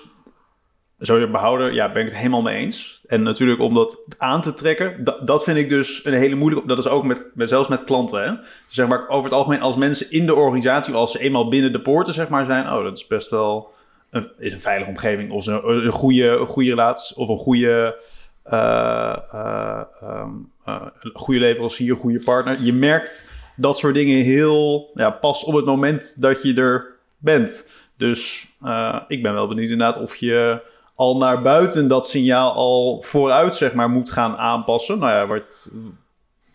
[0.97, 3.03] zou je behouden, ja, ben ik het helemaal mee eens.
[3.07, 6.67] En natuurlijk om dat aan te trekken, dat, dat vind ik dus een hele moeilijke.
[6.67, 8.23] Dat is ook met, met zelfs met klanten.
[8.23, 8.33] Hè?
[8.67, 11.81] Zeg maar over het algemeen, als mensen in de organisatie, als ze eenmaal binnen de
[11.81, 13.73] poorten zeg maar zijn, oh, dat is best wel
[14.09, 17.95] een, is een veilige omgeving of een, een goede, een goede relatie of een goede,
[18.43, 20.29] eh, ehm,
[20.65, 22.61] eh, een goede leverancier, een goede partner.
[22.61, 27.71] Je merkt dat soort dingen heel ja, pas op het moment dat je er bent.
[27.97, 30.61] Dus eh, ik ben wel benieuwd inderdaad of je
[30.95, 34.99] al naar buiten dat signaal al vooruit zeg maar moet gaan aanpassen.
[34.99, 35.81] Nou ja, wordt, dat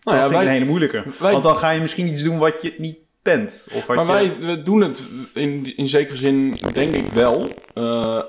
[0.03, 1.03] Nou ja, vind ik een hele moeilijke.
[1.19, 2.97] wij- Want dan ga je misschien iets doen wat je niet
[3.73, 4.37] Of wat maar je...
[4.37, 5.03] wij we doen het
[5.33, 7.49] in, in zekere zin, denk ik wel.
[7.73, 8.21] Eh,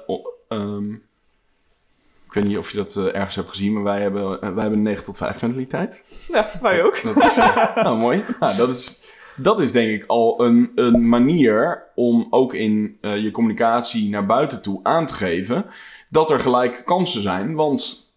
[0.49, 0.93] ehm,
[2.27, 4.61] ik weet niet of je dat eh, ergens hebt gezien, maar wij hebben, eh, wij
[4.61, 6.27] hebben een 9 tot 5 mentaliteit.
[6.33, 7.03] ja, wij ook.
[7.03, 7.37] Dat is,
[7.75, 8.25] nou, mooi.
[8.41, 13.31] Nou, dat, is, dat is denk ik al een, een manier om ook in je
[13.31, 15.67] communicatie naar buiten toe aan te geven
[16.09, 17.55] dat er gelijk kansen zijn.
[17.55, 18.13] Want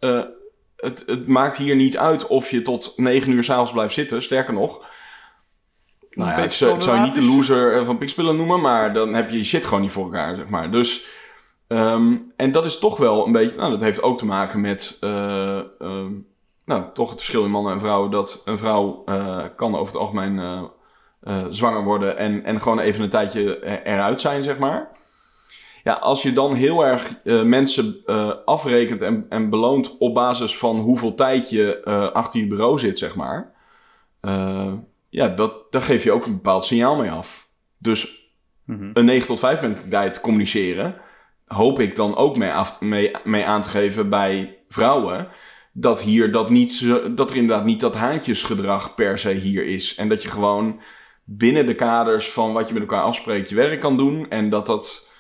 [0.76, 4.24] het, het maakt hier niet uit of je tot 9 uur s'avonds blijft zitten.
[4.24, 4.88] Sterker nog.
[6.12, 9.30] Nou ja, ik zou, je niet de loser eh, van Pixpillen noemen, maar dan heb
[9.30, 10.72] je je shit gewoon niet voor elkaar, zeg maar.
[10.72, 11.06] Dus,
[11.68, 14.98] ehm, en dat is toch wel een beetje, nou, dat heeft ook te maken met,
[15.00, 16.12] eh, ehm,
[16.66, 18.12] nou, toch het verschil in mannen en vrouwen.
[18.12, 20.68] Dat een vrouw eh, kan over het algemeen
[21.50, 24.92] zwanger worden en, en gewoon even een tijdje er- eruit zijn, zeg maar.
[25.84, 27.96] Ja, als je dan heel erg mensen
[28.46, 31.84] afrekent en, en beloont op basis van hoeveel tijd je
[32.14, 33.52] achter je bureau zit, zeg maar.
[35.10, 37.50] Ja, dat, daar geef je ook een bepaald signaal mee af.
[37.78, 38.18] Dus
[38.70, 38.90] Mhm.
[38.94, 40.96] een 9 tot 5 mentaliteit communiceren,
[41.46, 45.28] hoop ik dan ook mee, af, mee, mee aan te geven bij vrouwen.
[45.74, 49.96] Dat, hier dat, niet, dat er inderdaad niet dat haantjesgedrag per se hier is.
[49.96, 50.82] En dat je gewoon
[51.24, 54.30] binnen de kaders van wat je met elkaar afspreekt je werk kan doen.
[54.30, 55.12] En dat dat.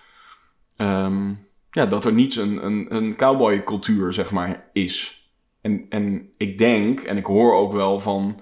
[0.77, 1.33] ehm,
[1.71, 5.27] ja, dat er niet een, een, een cowboy-cultuur, zeg maar, is.
[5.61, 8.39] En, en ik denk, en ik hoor ook wel van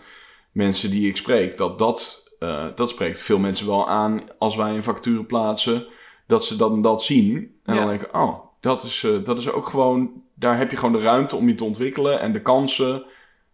[0.57, 4.69] mensen die ik spreek, dat dat, eh, dat spreekt veel mensen wel aan als wij
[4.75, 5.85] een vacature plaatsen,
[6.27, 7.59] dat ze dan dat zien.
[7.63, 7.79] En Ja.
[7.79, 11.01] dan denken, oh, dat is, eh, dat is ook gewoon, daar heb je gewoon de
[11.01, 13.03] ruimte om je te ontwikkelen en de kansen.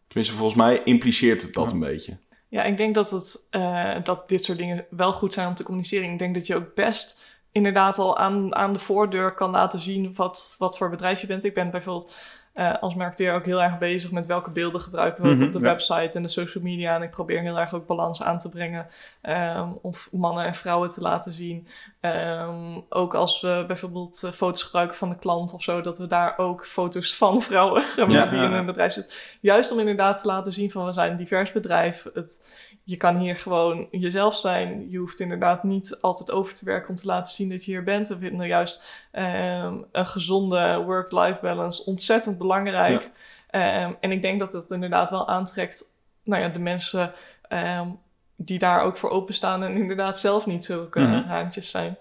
[0.08, 1.74] Tenminste, volgens mij impliceert het dat Ja.
[1.74, 2.18] een beetje.
[2.50, 5.64] Ja, ik denk dat, het, eh, dat dit soort dingen wel goed zijn om te
[5.64, 6.12] communiceren.
[6.12, 10.12] Ik denk dat je ook best inderdaad al aan, aan de voordeur kan laten zien
[10.16, 11.44] wat, wat voor bedrijf je bent.
[11.44, 12.14] Ik ben bijvoorbeeld
[12.54, 15.60] eh, als marketeer ook heel erg bezig met welke beelden gebruiken we Mhm, op de
[15.60, 15.64] ja.
[15.66, 16.96] website en de social media.
[16.96, 18.88] En ik probeer heel erg ook balans aan te brengen
[19.22, 21.68] ehm, om mannen en vrouwen te laten zien.
[22.00, 26.08] Ehm, ook als we bijvoorbeeld eh, foto's gebruiken van de klant of zo, dat we
[26.08, 29.14] daar ook foto's van vrouwen hebben Ja, die in een bedrijf zitten.
[29.40, 32.08] Juist om inderdaad te laten zien van we zijn een divers bedrijf.
[32.14, 32.48] Het,
[32.84, 34.90] je kan hier gewoon jezelf zijn.
[34.90, 37.84] Je hoeft inderdaad niet altijd over te werken om te laten zien dat je hier
[37.84, 38.08] bent.
[38.08, 43.10] We vinden juist ehm, een gezonde work-life balance ontzettend belangrijk.
[43.50, 45.84] Ehm, en ik denk dat het inderdaad wel aantrekt
[46.24, 47.14] nou ja, de mensen
[47.48, 47.88] ehm,
[48.36, 51.98] die daar ook voor openstaan en inderdaad zelf niet zulke haantjes zijn.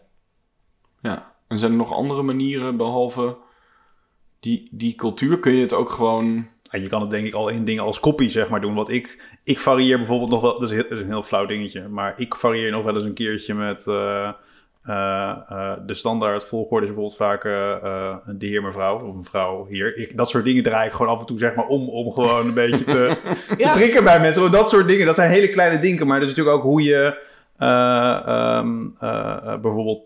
[1.01, 1.31] Ja.
[1.47, 3.37] En zijn er nog andere manieren behalve
[4.41, 5.39] die, die cultuur?
[5.39, 6.49] Kun je het ook gewoon.
[6.63, 8.75] Ja, je kan het denk ik al in dingen als copy zeg maar doen.
[8.75, 11.47] Want ik, ik varieer bijvoorbeeld nog wel, dat is, heel- dat is een heel flauw
[11.47, 14.29] dingetje, maar ik varieer nog wel eens een keertje met eh,
[14.85, 17.43] eh, eh, de standaard volgorde is bijvoorbeeld vaak
[18.39, 19.97] de heer mevrouw of mevrouw hier.
[19.97, 22.47] Ik, dat soort dingen draai ik gewoon af en toe zeg maar om, om gewoon
[22.47, 23.17] een beetje te,
[23.75, 24.51] prikken bij mensen.
[24.51, 27.31] Dat soort dingen, dat zijn hele kleine dingen, maar dat is natuurlijk ook hoe je
[27.63, 30.03] eh, ehm, eh, eh, bijvoorbeeld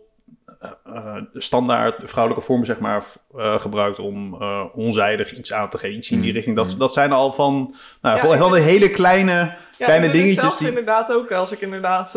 [0.85, 3.05] eh, eh, standaard vrouwelijke vormen zeg maar
[3.37, 6.57] eh, gebruikt om eh, onzijdig iets aan te geven, iets in die Mm, richting.
[6.57, 6.79] Dat, mm.
[6.79, 9.33] dat zijn al van, nou, Ja, de hele kleine,
[9.79, 10.69] Ja, kleine dingetjes zelf die...
[10.69, 11.33] inderdaad ook.
[11.33, 12.13] Als ik inderdaad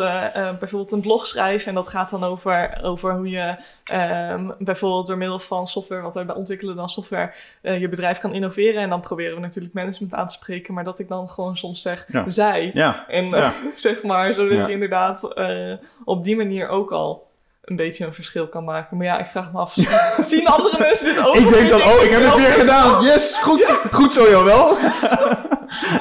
[0.59, 5.17] bijvoorbeeld een blog schrijf en dat gaat dan over, over hoe je ehm, bijvoorbeeld door
[5.17, 8.81] middel van software, want wij ontwikkelen dan software, eh, je bedrijf kan innoveren.
[8.81, 11.81] En dan proberen we natuurlijk management aan te spreken, maar dat ik dan gewoon soms
[11.81, 12.29] zeg, Ja.
[12.29, 12.71] zij.
[12.73, 13.35] Ja, En Ja.
[13.35, 14.65] eh, zeg maar, zodat Ja.
[14.67, 15.73] je inderdaad eh,
[16.05, 17.27] op die manier ook al
[17.61, 18.97] een beetje een verschil kan maken.
[18.97, 19.73] Maar ja, ik vraag me af,
[20.19, 21.35] zien andere mensen dit ook?
[21.35, 23.03] Ik denk dan, vind oh, ik heb het weer gedaan.
[23.03, 24.77] Yes, goed, zo- goed zo, Joël.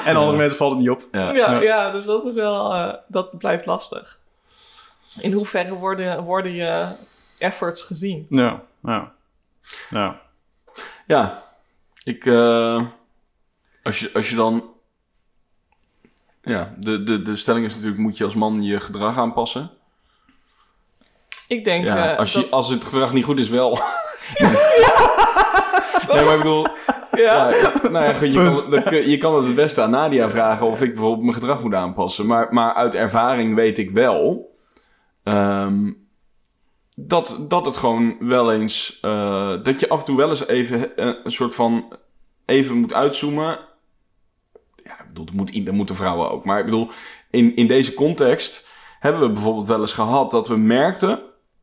[0.05, 1.07] En andere mensen vallen het niet op.
[1.11, 1.33] Ja.
[1.33, 1.61] Ja, Ja.
[1.61, 1.91] ja.
[1.91, 4.19] dus dat is wel, eh, dat blijft lastig.
[5.19, 6.85] In hoeverre worden, worden je
[7.39, 8.25] efforts gezien?
[8.29, 9.11] Ja, ja.
[9.89, 10.19] ja.
[11.07, 11.43] Ja,
[12.03, 12.85] ik, eh,
[13.83, 14.63] als, je, als je dan,
[16.41, 19.69] ja, de, de, de stelling is natuurlijk, moet je als man je gedrag aanpassen?
[21.49, 22.51] Ik denk Ja, eh, als, je, dat...
[22.51, 23.69] als het gedrag niet goed is, wel.
[26.13, 26.67] nee, maar ik bedoel,
[27.11, 27.49] ja.
[27.49, 28.83] ja, nou ja, goed, je, Punt.
[28.83, 31.73] kan, je kan het het beste aan Nadia vragen of ik bijvoorbeeld mijn gedrag moet
[31.73, 32.25] aanpassen.
[32.25, 34.51] Maar, maar uit ervaring weet ik wel
[35.23, 35.91] ehm,
[36.95, 40.97] dat, dat het gewoon wel eens, eh, dat je af en toe wel eens even
[40.97, 41.93] eh, een soort van
[42.45, 43.59] even moet uitzoomen.
[44.83, 46.45] Ja, ik bedoel, dat, moet, dat moeten vrouwen ook.
[46.45, 46.89] Maar ik bedoel,
[47.29, 48.67] in, in deze context
[48.99, 51.19] hebben we bijvoorbeeld wel eens gehad dat we merkten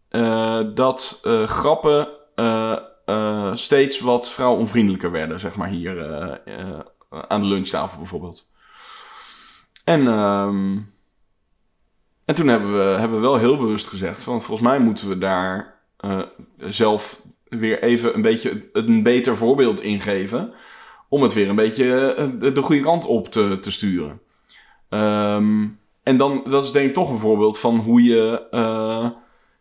[0.08, 6.00] eh, dat eh, grappen eh, steeds wat vrouwonvriendelijker werden, zeg maar hier
[7.08, 8.52] aan de lunchtafel bijvoorbeeld.
[9.84, 10.78] En, ehm,
[12.24, 15.18] en toen hebben we, hebben we wel heel bewust gezegd van volgens mij moeten we
[15.18, 15.74] daar
[16.58, 20.52] zelf weer even een beetje een beter voorbeeld in geven.
[21.08, 24.20] Om het weer een beetje de, de goede kant op te, te sturen.
[24.88, 25.66] Ehm,
[26.02, 28.46] en dan, dat is denk ik toch een voorbeeld van hoe je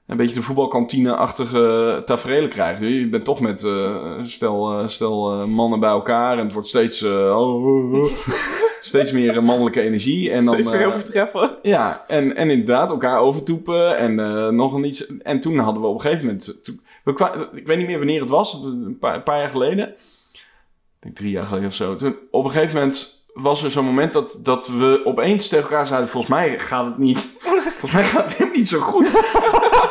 [0.08, 2.82] een beetje de voetbalkantine-achtige tafereelen krijgt.
[2.82, 6.68] Je bent toch met eh, stel, eh, stel eh, mannen bij elkaar en het wordt
[6.68, 8.06] steeds, oh, oh, oh.
[8.82, 10.32] steeds meer mannelijke energie.
[10.32, 11.58] En dan, Steeds weer eh, overtreffen.
[11.62, 14.16] ja, en, en inderdaad elkaar overtoepen en
[14.56, 15.18] nog een iets.
[15.18, 16.64] En toen hadden we op een gegeven moment.
[16.64, 19.50] toen- we kwa- ik weet niet meer wanneer het was, een paar, een paar jaar
[19.50, 19.88] geleden.
[19.90, 21.96] Ik denk drie jaar geleden of zo.
[21.96, 25.88] Toen, op een gegeven moment was er zo'n moment dat, dat we opeens tegen elkaar
[25.88, 27.36] zeiden: Volgens mij gaat het niet.
[27.78, 29.08] Volgens mij gaat het niet zo goed.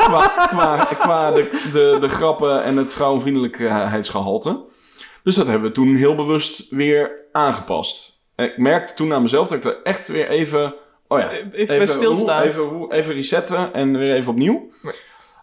[0.08, 4.64] qua qua, qua de, de, de grappen en het vrouwenvriendelijkheidsgehalte.
[5.22, 8.20] Dus dat hebben we toen heel bewust weer aangepast.
[8.34, 10.74] En ik merkte toen aan mezelf dat ik er echt weer even.
[11.08, 12.42] Oh ja, Even, bij stilstaan.
[12.42, 14.70] hoe- Even, even resetten en weer even opnieuw.
[14.82, 14.94] Nee.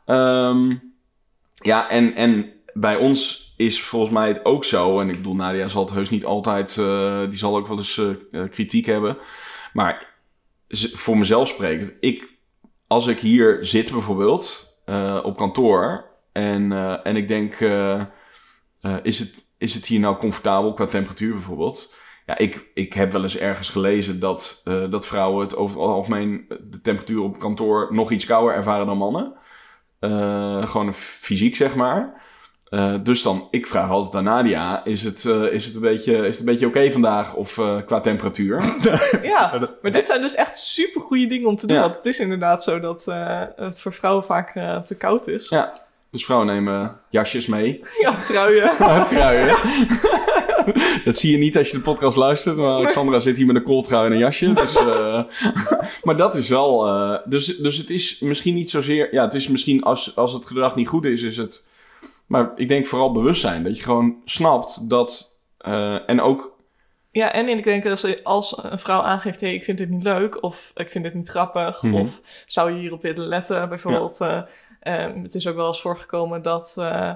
[0.06, 0.76] Ehm,
[1.56, 4.99] ja, en, en bij ons is volgens mij het ook zo.
[4.99, 6.78] En ik bedoel, Nadia zal het heus niet altijd...
[6.78, 8.01] eh, die zal ook wel eens
[8.32, 9.18] eh, kritiek hebben.
[9.74, 10.16] Maar
[10.93, 11.97] voor mezelf sprekend...
[11.99, 12.38] Ik,
[12.88, 16.09] als ik hier zit bijvoorbeeld eh, op kantoor...
[16.32, 16.72] En,
[17.03, 17.59] en ik denk...
[19.03, 21.99] is, het, is het hier nou comfortabel qua temperatuur bijvoorbeeld...
[22.26, 26.45] Ja, ik, ik heb wel eens ergens gelezen dat, dat vrouwen het over het algemeen
[26.47, 29.34] de temperatuur op kantoor nog iets kouder ervaren dan mannen.
[30.70, 32.22] Gewoon fysiek, zeg maar.
[32.72, 36.17] Eh, dus dan, ik vraag altijd aan Nadia, is het, eh, is het een beetje,
[36.17, 38.63] is het een beetje oké vandaag of eh, qua temperatuur?
[39.24, 41.76] Ja, maar dit zijn dus echt super goede dingen om te doen.
[41.76, 41.82] Ja.
[41.82, 45.49] Want het is inderdaad zo dat eh, het voor vrouwen vaak eh, te koud is.
[45.49, 45.82] Ja.
[46.11, 47.80] Dus vrouwen nemen jasjes mee.
[48.01, 48.69] Ja, truien.
[49.07, 49.55] truien.
[51.05, 53.63] dat zie je niet als je de podcast luistert, maar Alexandra zit hier met een
[53.63, 54.53] kooltrui en een jasje.
[54.53, 55.24] Dus, eh,
[56.03, 56.88] maar dat is wel...
[56.88, 59.13] eh, dus, dus het is misschien niet zozeer...
[59.13, 61.65] Ja, het is misschien als, als het gedrag niet goed is, is het...
[62.32, 63.63] Maar ik denk vooral bewustzijn.
[63.63, 65.39] Dat je gewoon snapt dat...
[65.57, 66.59] eh, en ook...
[67.11, 70.43] Ja, en ik denk als, als een vrouw aangeeft, hey, ik vind dit niet leuk,
[70.43, 71.95] of ik vind dit niet grappig, Mhm.
[71.95, 74.21] of zou je hierop willen letten, bijvoorbeeld.
[74.21, 74.41] eh,
[74.79, 77.11] ehm, het is ook wel eens voorgekomen dat eh,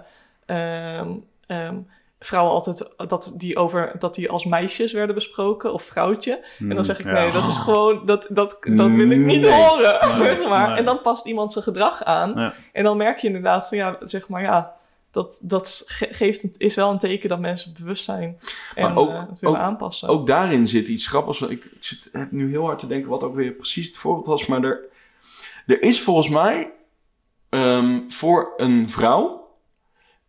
[0.46, 1.10] ehm,
[1.48, 1.76] ehm,
[2.20, 6.46] vrouwen altijd, dat die, over, dat die als meisjes werden besproken, of vrouwtje.
[6.60, 7.12] En dan zeg ik, Ja.
[7.12, 9.52] nee, dat is gewoon, dat, dat, dat wil ik niet Nee.
[9.64, 10.68] horen, zeg maar.
[10.70, 10.78] Nee.
[10.78, 12.34] En dan past iemand zijn gedrag aan.
[12.36, 12.54] Ja.
[12.74, 14.76] En dan merk je inderdaad van, ja, zeg maar, ja,
[15.16, 18.38] dat, dat ge- geeft het, is wel een teken dat mensen bewust zijn
[18.76, 20.08] en Maar ook- eh, het willen ook- aanpassen.
[20.10, 21.42] Ook daarin zit iets grappigs.
[21.42, 24.46] Ik, ik zit nu heel hard te denken wat ook weer precies het voorbeeld was.
[24.46, 24.80] Maar er,
[25.66, 26.72] er is volgens mij
[27.50, 29.48] ehm, voor een vrouw...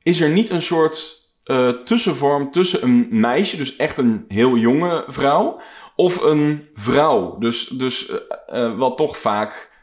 [0.03, 3.57] is er niet een soort eh, tussenvorm tussen een meisje...
[3.57, 5.61] dus echt een heel jonge vrouw...
[5.97, 7.39] of een vrouw.
[7.39, 8.11] Dus, dus
[8.47, 9.75] eh, wat toch vaak...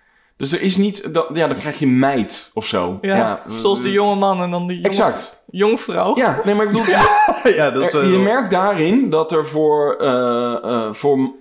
[0.43, 1.13] Dus er is niet...
[1.13, 2.97] Dat, ja, dan krijg je meid of zo.
[3.01, 5.43] Ja, zoals de jonge man en dan de jonge Exact.
[5.51, 6.15] jongvrouw.
[6.17, 6.85] Ja, nee, maar ik bedoel...
[7.55, 11.31] ja, dat is Er- je merkt daarin dat er voor, eh, eh, voor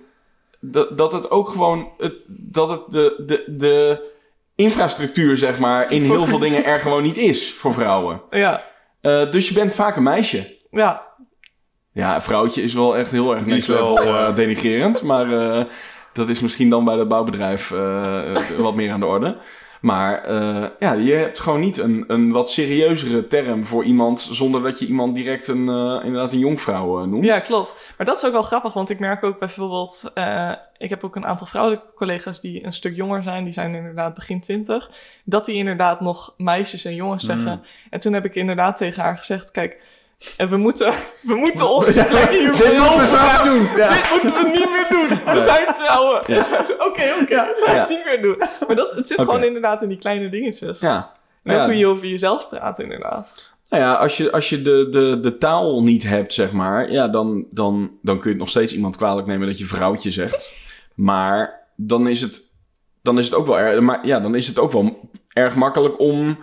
[0.59, 4.09] dat, dat het ook gewoon het, dat het de, de, de
[4.55, 8.21] infrastructuur, zeg maar, in heel veel dingen er gewoon niet is voor vrouwen.
[8.29, 8.63] Ja,
[9.01, 10.57] Eh, dus je bent vaak een meisje.
[10.71, 11.11] ja.
[11.95, 13.99] Ja, vrouwtje is wel echt heel erg is wel,
[14.35, 15.27] denigrerend, maar
[16.13, 19.37] dat is misschien dan bij het bouwbedrijf eh, wat meer aan de orde.
[19.83, 24.19] Maar eh, ja, je hebt gewoon niet een, een wat serieuzere term voor iemand...
[24.31, 27.25] zonder dat je iemand direct een, eh, inderdaad een jonkvrouw eh, noemt.
[27.25, 27.93] Ja, klopt.
[27.97, 30.11] Maar dat is ook wel grappig, want ik merk ook bijvoorbeeld...
[30.13, 33.43] eh, ik heb ook een aantal vrouwelijke collega's die een stuk jonger zijn.
[33.43, 34.89] Die zijn inderdaad begin twintig.
[35.23, 37.55] Dat die inderdaad nog meisjes en jongens zeggen.
[37.57, 37.63] Mm.
[37.89, 39.51] En toen heb ik inderdaad tegen haar gezegd...
[39.51, 39.81] Kijk,
[40.37, 41.67] eh, we moeten, we moeten
[42.07, 43.77] plek hier Dit moeten we doen.
[43.77, 43.93] Ja.
[43.93, 45.33] Dit moeten we niet meer doen.
[45.35, 46.21] We zijn vrouwen.
[46.27, 46.39] Ja.
[46.77, 47.25] Oké, oké.
[47.25, 47.79] we zijn Ja.
[47.81, 48.35] het niet meer doen.
[48.67, 50.79] Maar dat, het zit gewoon inderdaad in die kleine dingetjes.
[50.79, 51.11] Ja.
[51.43, 51.65] En Ja.
[51.65, 53.51] hoe je over jezelf praat, inderdaad.
[53.69, 57.07] Nou ja, als je, als je de, de, de taal niet hebt, zeg maar, ja,
[57.07, 60.51] dan, dan, dan kun je het nog steeds iemand kwalijk nemen dat je vrouwtje zegt.
[60.95, 62.41] Maar dan is het,
[63.01, 65.99] dan is het ook wel erg, maar ja, dan is het ook wel erg makkelijk
[65.99, 66.37] om,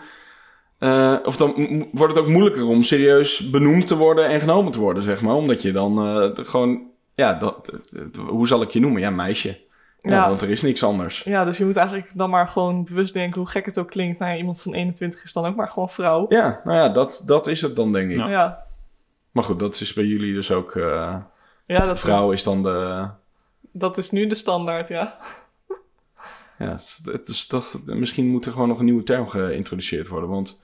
[0.81, 1.55] eh, of dan
[1.93, 5.35] wordt het ook moeilijker om serieus benoemd te worden en genomen te worden, zeg maar.
[5.35, 6.83] Omdat je dan eh, gewoon,
[7.15, 7.73] ja, dat,
[8.17, 9.01] hoe zal ik je noemen?
[9.01, 9.59] Ja, meisje.
[10.03, 10.29] Ja, Ja.
[10.29, 11.23] want er is niks anders.
[11.23, 14.19] Ja, dus je moet eigenlijk dan maar gewoon bewust denken, hoe gek het ook klinkt.
[14.19, 16.27] Nou ja, iemand van 21 is dan ook maar gewoon vrouw.
[16.29, 18.17] Ja, nou ja, dat, dat is het dan, denk ik.
[18.17, 18.29] Ja.
[18.29, 18.65] Ja,
[19.31, 21.17] Maar goed, dat is bij jullie dus ook, eh,
[21.67, 23.07] ja dat, vrouw is dan de...
[23.73, 25.19] dat is nu de standaard, ja.
[26.59, 30.09] Ja, het is, het is toch, misschien moet er gewoon nog een nieuwe term geïntroduceerd
[30.09, 30.29] worden.
[30.29, 30.63] Want,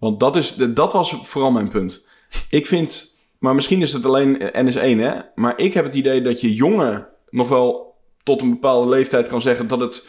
[0.00, 2.06] want dat, is, dat was vooral mijn punt.
[2.50, 5.14] Ik vind, maar misschien is het alleen NS1, hè?
[5.34, 9.40] Maar ik heb het idee dat je jongen nog wel tot een bepaalde leeftijd kan
[9.42, 10.08] zeggen dat het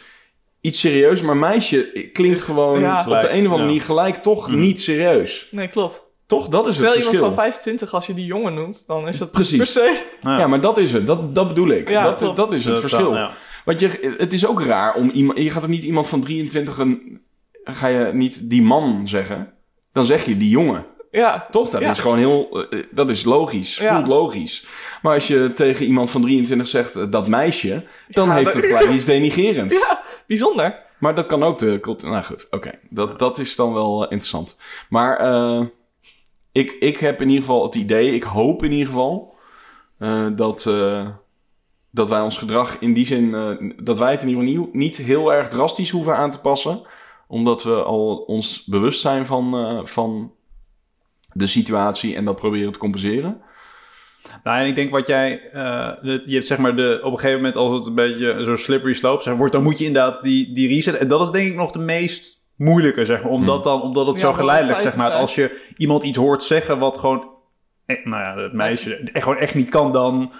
[0.60, 2.98] iets serieus, maar meisje klinkt Is- gewoon ja.
[3.00, 3.64] op de een of andere Ja.
[3.64, 4.60] manier gelijk toch Mhm.
[4.60, 5.48] niet serieus.
[5.50, 6.10] Nee, klopt.
[6.26, 6.48] Toch?
[6.48, 7.34] Dat is het Terwijl iemand verschil.
[7.34, 9.56] van 25, als je die jongen noemt, dan is het Precies.
[9.56, 10.02] per se...
[10.22, 11.06] Ja, maar dat is het.
[11.06, 11.88] Dat, dat bedoel ik.
[11.88, 12.36] Ja, dat, klopt.
[12.36, 13.14] dat is het dat- verschil.
[13.14, 13.34] ja.
[13.64, 15.38] Want je, het is ook raar om iemand.
[15.38, 17.20] Je gaat er niet iemand van 23 een.
[17.64, 19.52] Ga je niet die man zeggen?
[19.92, 20.84] Dan zeg je die jongen.
[21.10, 21.70] Ja, Toch?
[21.70, 21.90] Dat Ja.
[21.90, 22.66] is gewoon heel.
[22.70, 23.76] eh, dat is logisch.
[23.76, 23.94] Ja.
[23.94, 24.66] Voelt logisch.
[25.02, 27.84] Maar als je tegen iemand van 23 zegt eh, dat meisje.
[28.08, 29.74] dan Ja, heeft dat- het gelijk iets denigerends.
[29.88, 30.78] ja, bijzonder.
[30.98, 32.10] Maar dat kan ook de cultuur.
[32.10, 32.70] Nou goed, oké.
[32.90, 34.56] Dat, dat is dan wel eh, interessant.
[34.88, 35.62] Maar eh,
[36.52, 39.34] ik, ik heb in ieder geval het idee, ik hoop in ieder geval,
[39.98, 41.08] eh, dat, eh,
[41.90, 43.50] dat wij ons gedrag in die zin, eh,
[43.82, 46.82] dat wij het in ieder geval niet, niet heel erg drastisch hoeven aan te passen.
[47.32, 50.32] Omdat we al ons bewust zijn van, eh, van
[51.32, 53.40] de situatie en dat proberen te compenseren.
[54.44, 55.50] Nou, en ik denk wat jij...
[55.52, 57.00] eh, het- je hebt zeg maar de...
[57.02, 59.52] Op een gegeven moment als het een beetje zo'n slippery slope zeg, wordt...
[59.52, 60.96] dan moet je inderdaad die, die reset...
[60.96, 63.32] En dat is denk ik nog de meest moeilijke, zeg maar.
[63.32, 65.10] Omdat, dan, omdat het Ja, zo geleidelijk, zeg maar...
[65.10, 67.28] Als je iemand iets hoort zeggen wat gewoon...
[67.86, 70.32] eh, nou ja, het meisje echt, gewoon echt niet kan, dan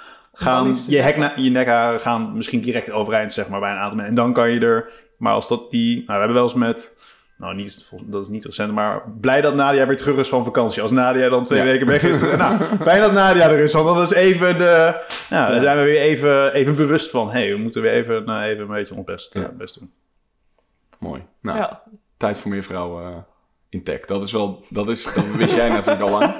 [0.42, 1.22] gaan je, zeggen.
[1.22, 4.16] hek, je nekharen gaan misschien direct overeind, zeg maar, bij een aantal mensen.
[4.16, 4.90] En dan kan je er...
[5.16, 5.94] Maar als dat die...
[5.94, 7.00] Nou, we hebben wel eens met...
[7.38, 10.82] Nou, niet, dat is niet recent, maar blij dat Nadia weer terug is van vakantie.
[10.82, 11.64] Als Nadia dan twee Ja.
[11.64, 12.20] weken weg is.
[12.20, 15.00] nou, fijn dat Nadia er is, want dan is even de...
[15.30, 15.60] Nou, Ja.
[15.60, 17.30] zijn we weer even, even bewust van...
[17.30, 19.48] hé, hey, we moeten weer even, nou, even een beetje ons best, eh, Ja.
[19.48, 19.92] best doen.
[20.98, 21.22] Mooi.
[21.42, 21.82] Nou, Ja.
[22.16, 23.26] tijd voor meer vrouwen
[23.72, 24.00] in tech.
[24.00, 26.34] Dat is wel, dat, is, dat wist jij natuurlijk al aan.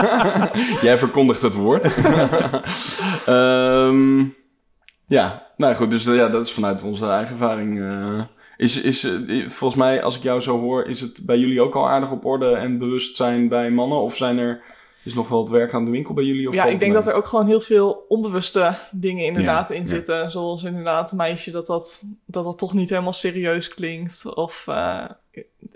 [0.88, 1.84] jij verkondigt het woord.
[3.26, 4.24] Ehm,
[5.06, 7.80] ja, nou goed, dus eh, ja, dat is vanuit onze eigen ervaring.
[7.80, 8.20] eh,
[8.56, 11.74] is, is, eh, volgens mij, als ik jou zo hoor, is het bij jullie ook
[11.74, 13.98] al aardig op orde en bewustzijn bij mannen?
[13.98, 14.62] Of zijn er,
[15.04, 16.48] is nog wel het werk aan de winkel bij jullie?
[16.48, 19.82] Of Ja, ik denk dat er ook gewoon heel veel onbewuste dingen inderdaad Ja, in
[19.82, 19.88] ja.
[19.88, 20.30] zitten.
[20.30, 24.34] Zoals inderdaad een meisje dat dat, dat dat toch niet helemaal serieus klinkt.
[24.34, 24.66] Of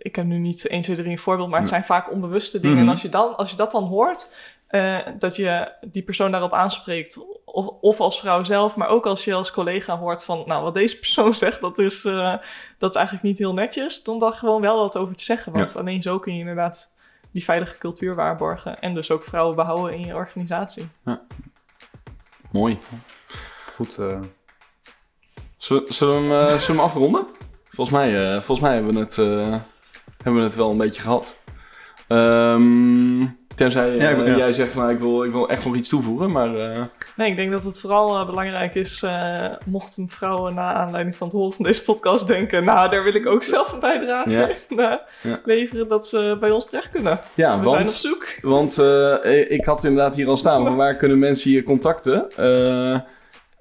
[0.06, 1.74] ik heb nu niet 1, 2, 3 een voorbeeld, maar het Ja.
[1.74, 2.76] zijn vaak onbewuste dingen.
[2.76, 2.86] Mhm.
[2.86, 4.34] En als je, dan, als je dat dan hoort,
[4.66, 7.18] eh, dat je die persoon daarop aanspreekt.
[7.44, 10.74] Of, of als vrouw zelf, maar ook als je als collega hoort van, nou, wat
[10.74, 12.34] deze persoon zegt, dat is, eh,
[12.78, 14.02] dat is eigenlijk niet heel netjes.
[14.02, 15.52] Dan dan gewoon wel wat over te zeggen.
[15.52, 16.94] Want alleen zo kun je inderdaad
[17.30, 18.78] die veilige cultuur waarborgen.
[18.78, 20.88] En dus ook vrouwen behouden in je organisatie.
[22.50, 22.78] Mooi.
[23.74, 24.20] Goed, eh,
[25.58, 27.26] Zullen, we, hem, zullen we hem afronden?
[27.68, 29.18] Volgens mij, volgens mij hebben, we het,
[30.26, 31.36] hebben we het wel een beetje gehad.
[32.08, 34.36] Ehm, tenzij eh, Ja, ik- ja.
[34.36, 36.54] jij zegt, nou, ik, wil, ik wil echt nog iets toevoegen, maar...
[36.54, 36.82] eh,
[37.16, 41.26] Nee, ik denk dat het vooral eh, belangrijk is, eh mochten vrouwen na aanleiding van
[41.26, 44.48] het horen van deze podcast denken, nou, daar wil ik ook zelf een bijdrage Ja.
[44.68, 45.00] in Ja.
[45.44, 47.20] leveren, dat ze bij ons terecht kunnen.
[47.34, 48.26] ja, We zijn op want, zoek.
[48.42, 52.26] want eh, ik had inderdaad hier al staan, waar kunnen mensen je contacten?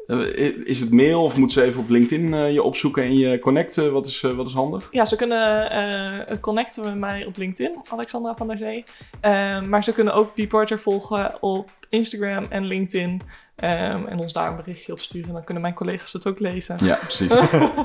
[0.07, 3.39] Eh, is het mail of moeten ze even op LinkedIn eh, je opzoeken en je
[3.39, 3.91] connecten?
[3.93, 4.87] Wat is, eh, wat is handig?
[4.91, 8.83] Ja, ze kunnen eh, connecten met mij op LinkedIn, Alexandra van der Zee.
[9.21, 13.21] Eh, maar ze kunnen ook Beporter volgen op Instagram en LinkedIn.
[13.55, 15.33] ehm, en ons daar een berichtje op sturen.
[15.33, 16.77] Dan kunnen mijn collega's het ook lezen.
[16.81, 17.31] Ja, precies.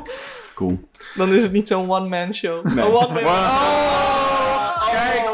[0.55, 0.81] cool.
[1.17, 2.65] Dan is het niet zo'n one-man show.
[2.65, 2.85] Nee.
[2.85, 4.30] Een one-man Wow.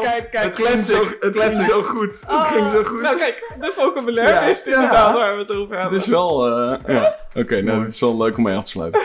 [0.07, 0.13] Oh!
[0.13, 0.57] Kijk, kijk, kijk.
[0.57, 2.21] Het ging zo, het ging zo goed.
[2.27, 3.01] Het ging zo goed.
[3.01, 5.99] Nou kijk, de vocabulaire Ja, is het inderdaad waar we het over Het hebben.
[5.99, 6.47] is wel...
[6.47, 7.15] eh, ja.
[7.35, 9.01] Oké, nou, het is wel leuk om mee af te sluiten.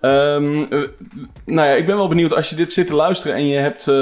[0.00, 0.88] Ehm, eh,
[1.44, 3.88] nou ja, ik ben wel benieuwd als je dit zit te luisteren en je, hebt,
[3.88, 3.94] eh,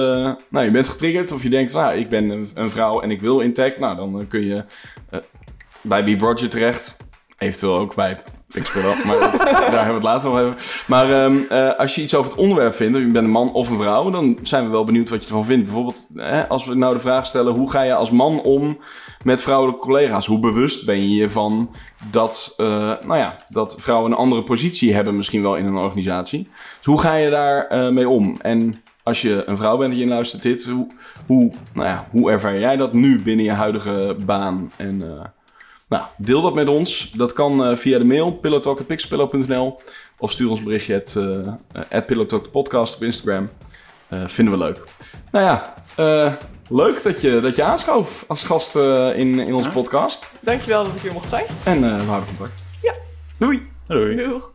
[0.48, 3.20] nou, je bent getriggerd of je denkt, nou, ik ben een, een vrouw en ik
[3.20, 3.78] wil in tech.
[3.78, 4.64] Nou, dan kun je
[5.80, 6.20] bij B.
[6.20, 6.96] Roger terecht.
[7.38, 8.22] Eventueel ook bij
[8.54, 9.38] Pixpro, maar dat-
[9.72, 10.54] daar hebben we het later over.
[10.86, 13.52] Maar ehm, eh, als je iets over het onderwerp vindt, of je bent een man
[13.52, 15.64] of een vrouw, dan zijn we wel benieuwd wat je ervan vindt.
[15.64, 18.78] Bijvoorbeeld, hè, als we nou de vraag stellen, hoe ga je als man om
[19.24, 20.26] met vrouwelijke collega's?
[20.26, 21.70] Hoe bewust ben je je van
[22.10, 22.66] dat, eh,
[23.06, 26.48] nou ja, dat vrouwen een andere positie hebben misschien wel in een organisatie?
[26.76, 28.36] Dus hoe ga je daar eh, mee om?
[28.40, 30.86] En als je een vrouw bent en je luistert dit, hoe,
[31.26, 34.70] hoe, nou ja, hoe ervaar jij dat nu binnen je huidige baan?
[34.76, 35.02] En
[35.88, 37.10] nou, deel dat met ons.
[37.16, 39.80] Dat kan eh, via de mail pillowtalk.pixpillow.nl
[40.18, 41.14] of stuur ons een berichtje at,
[42.08, 43.48] uh, podcast op Instagram.
[44.08, 44.82] Eh, vinden we leuk.
[45.32, 46.32] Nou ja, eh,
[46.68, 49.74] leuk dat je, dat je aanschoof als gast eh, in, in onze Ja.
[49.74, 50.30] podcast.
[50.40, 51.44] Dankjewel dat ik hier mocht zijn.
[51.64, 52.62] En eh, we houden contact.
[52.82, 52.94] Ja.
[53.38, 53.66] Doei!
[53.88, 54.16] Doei.
[54.16, 54.50] Doeg.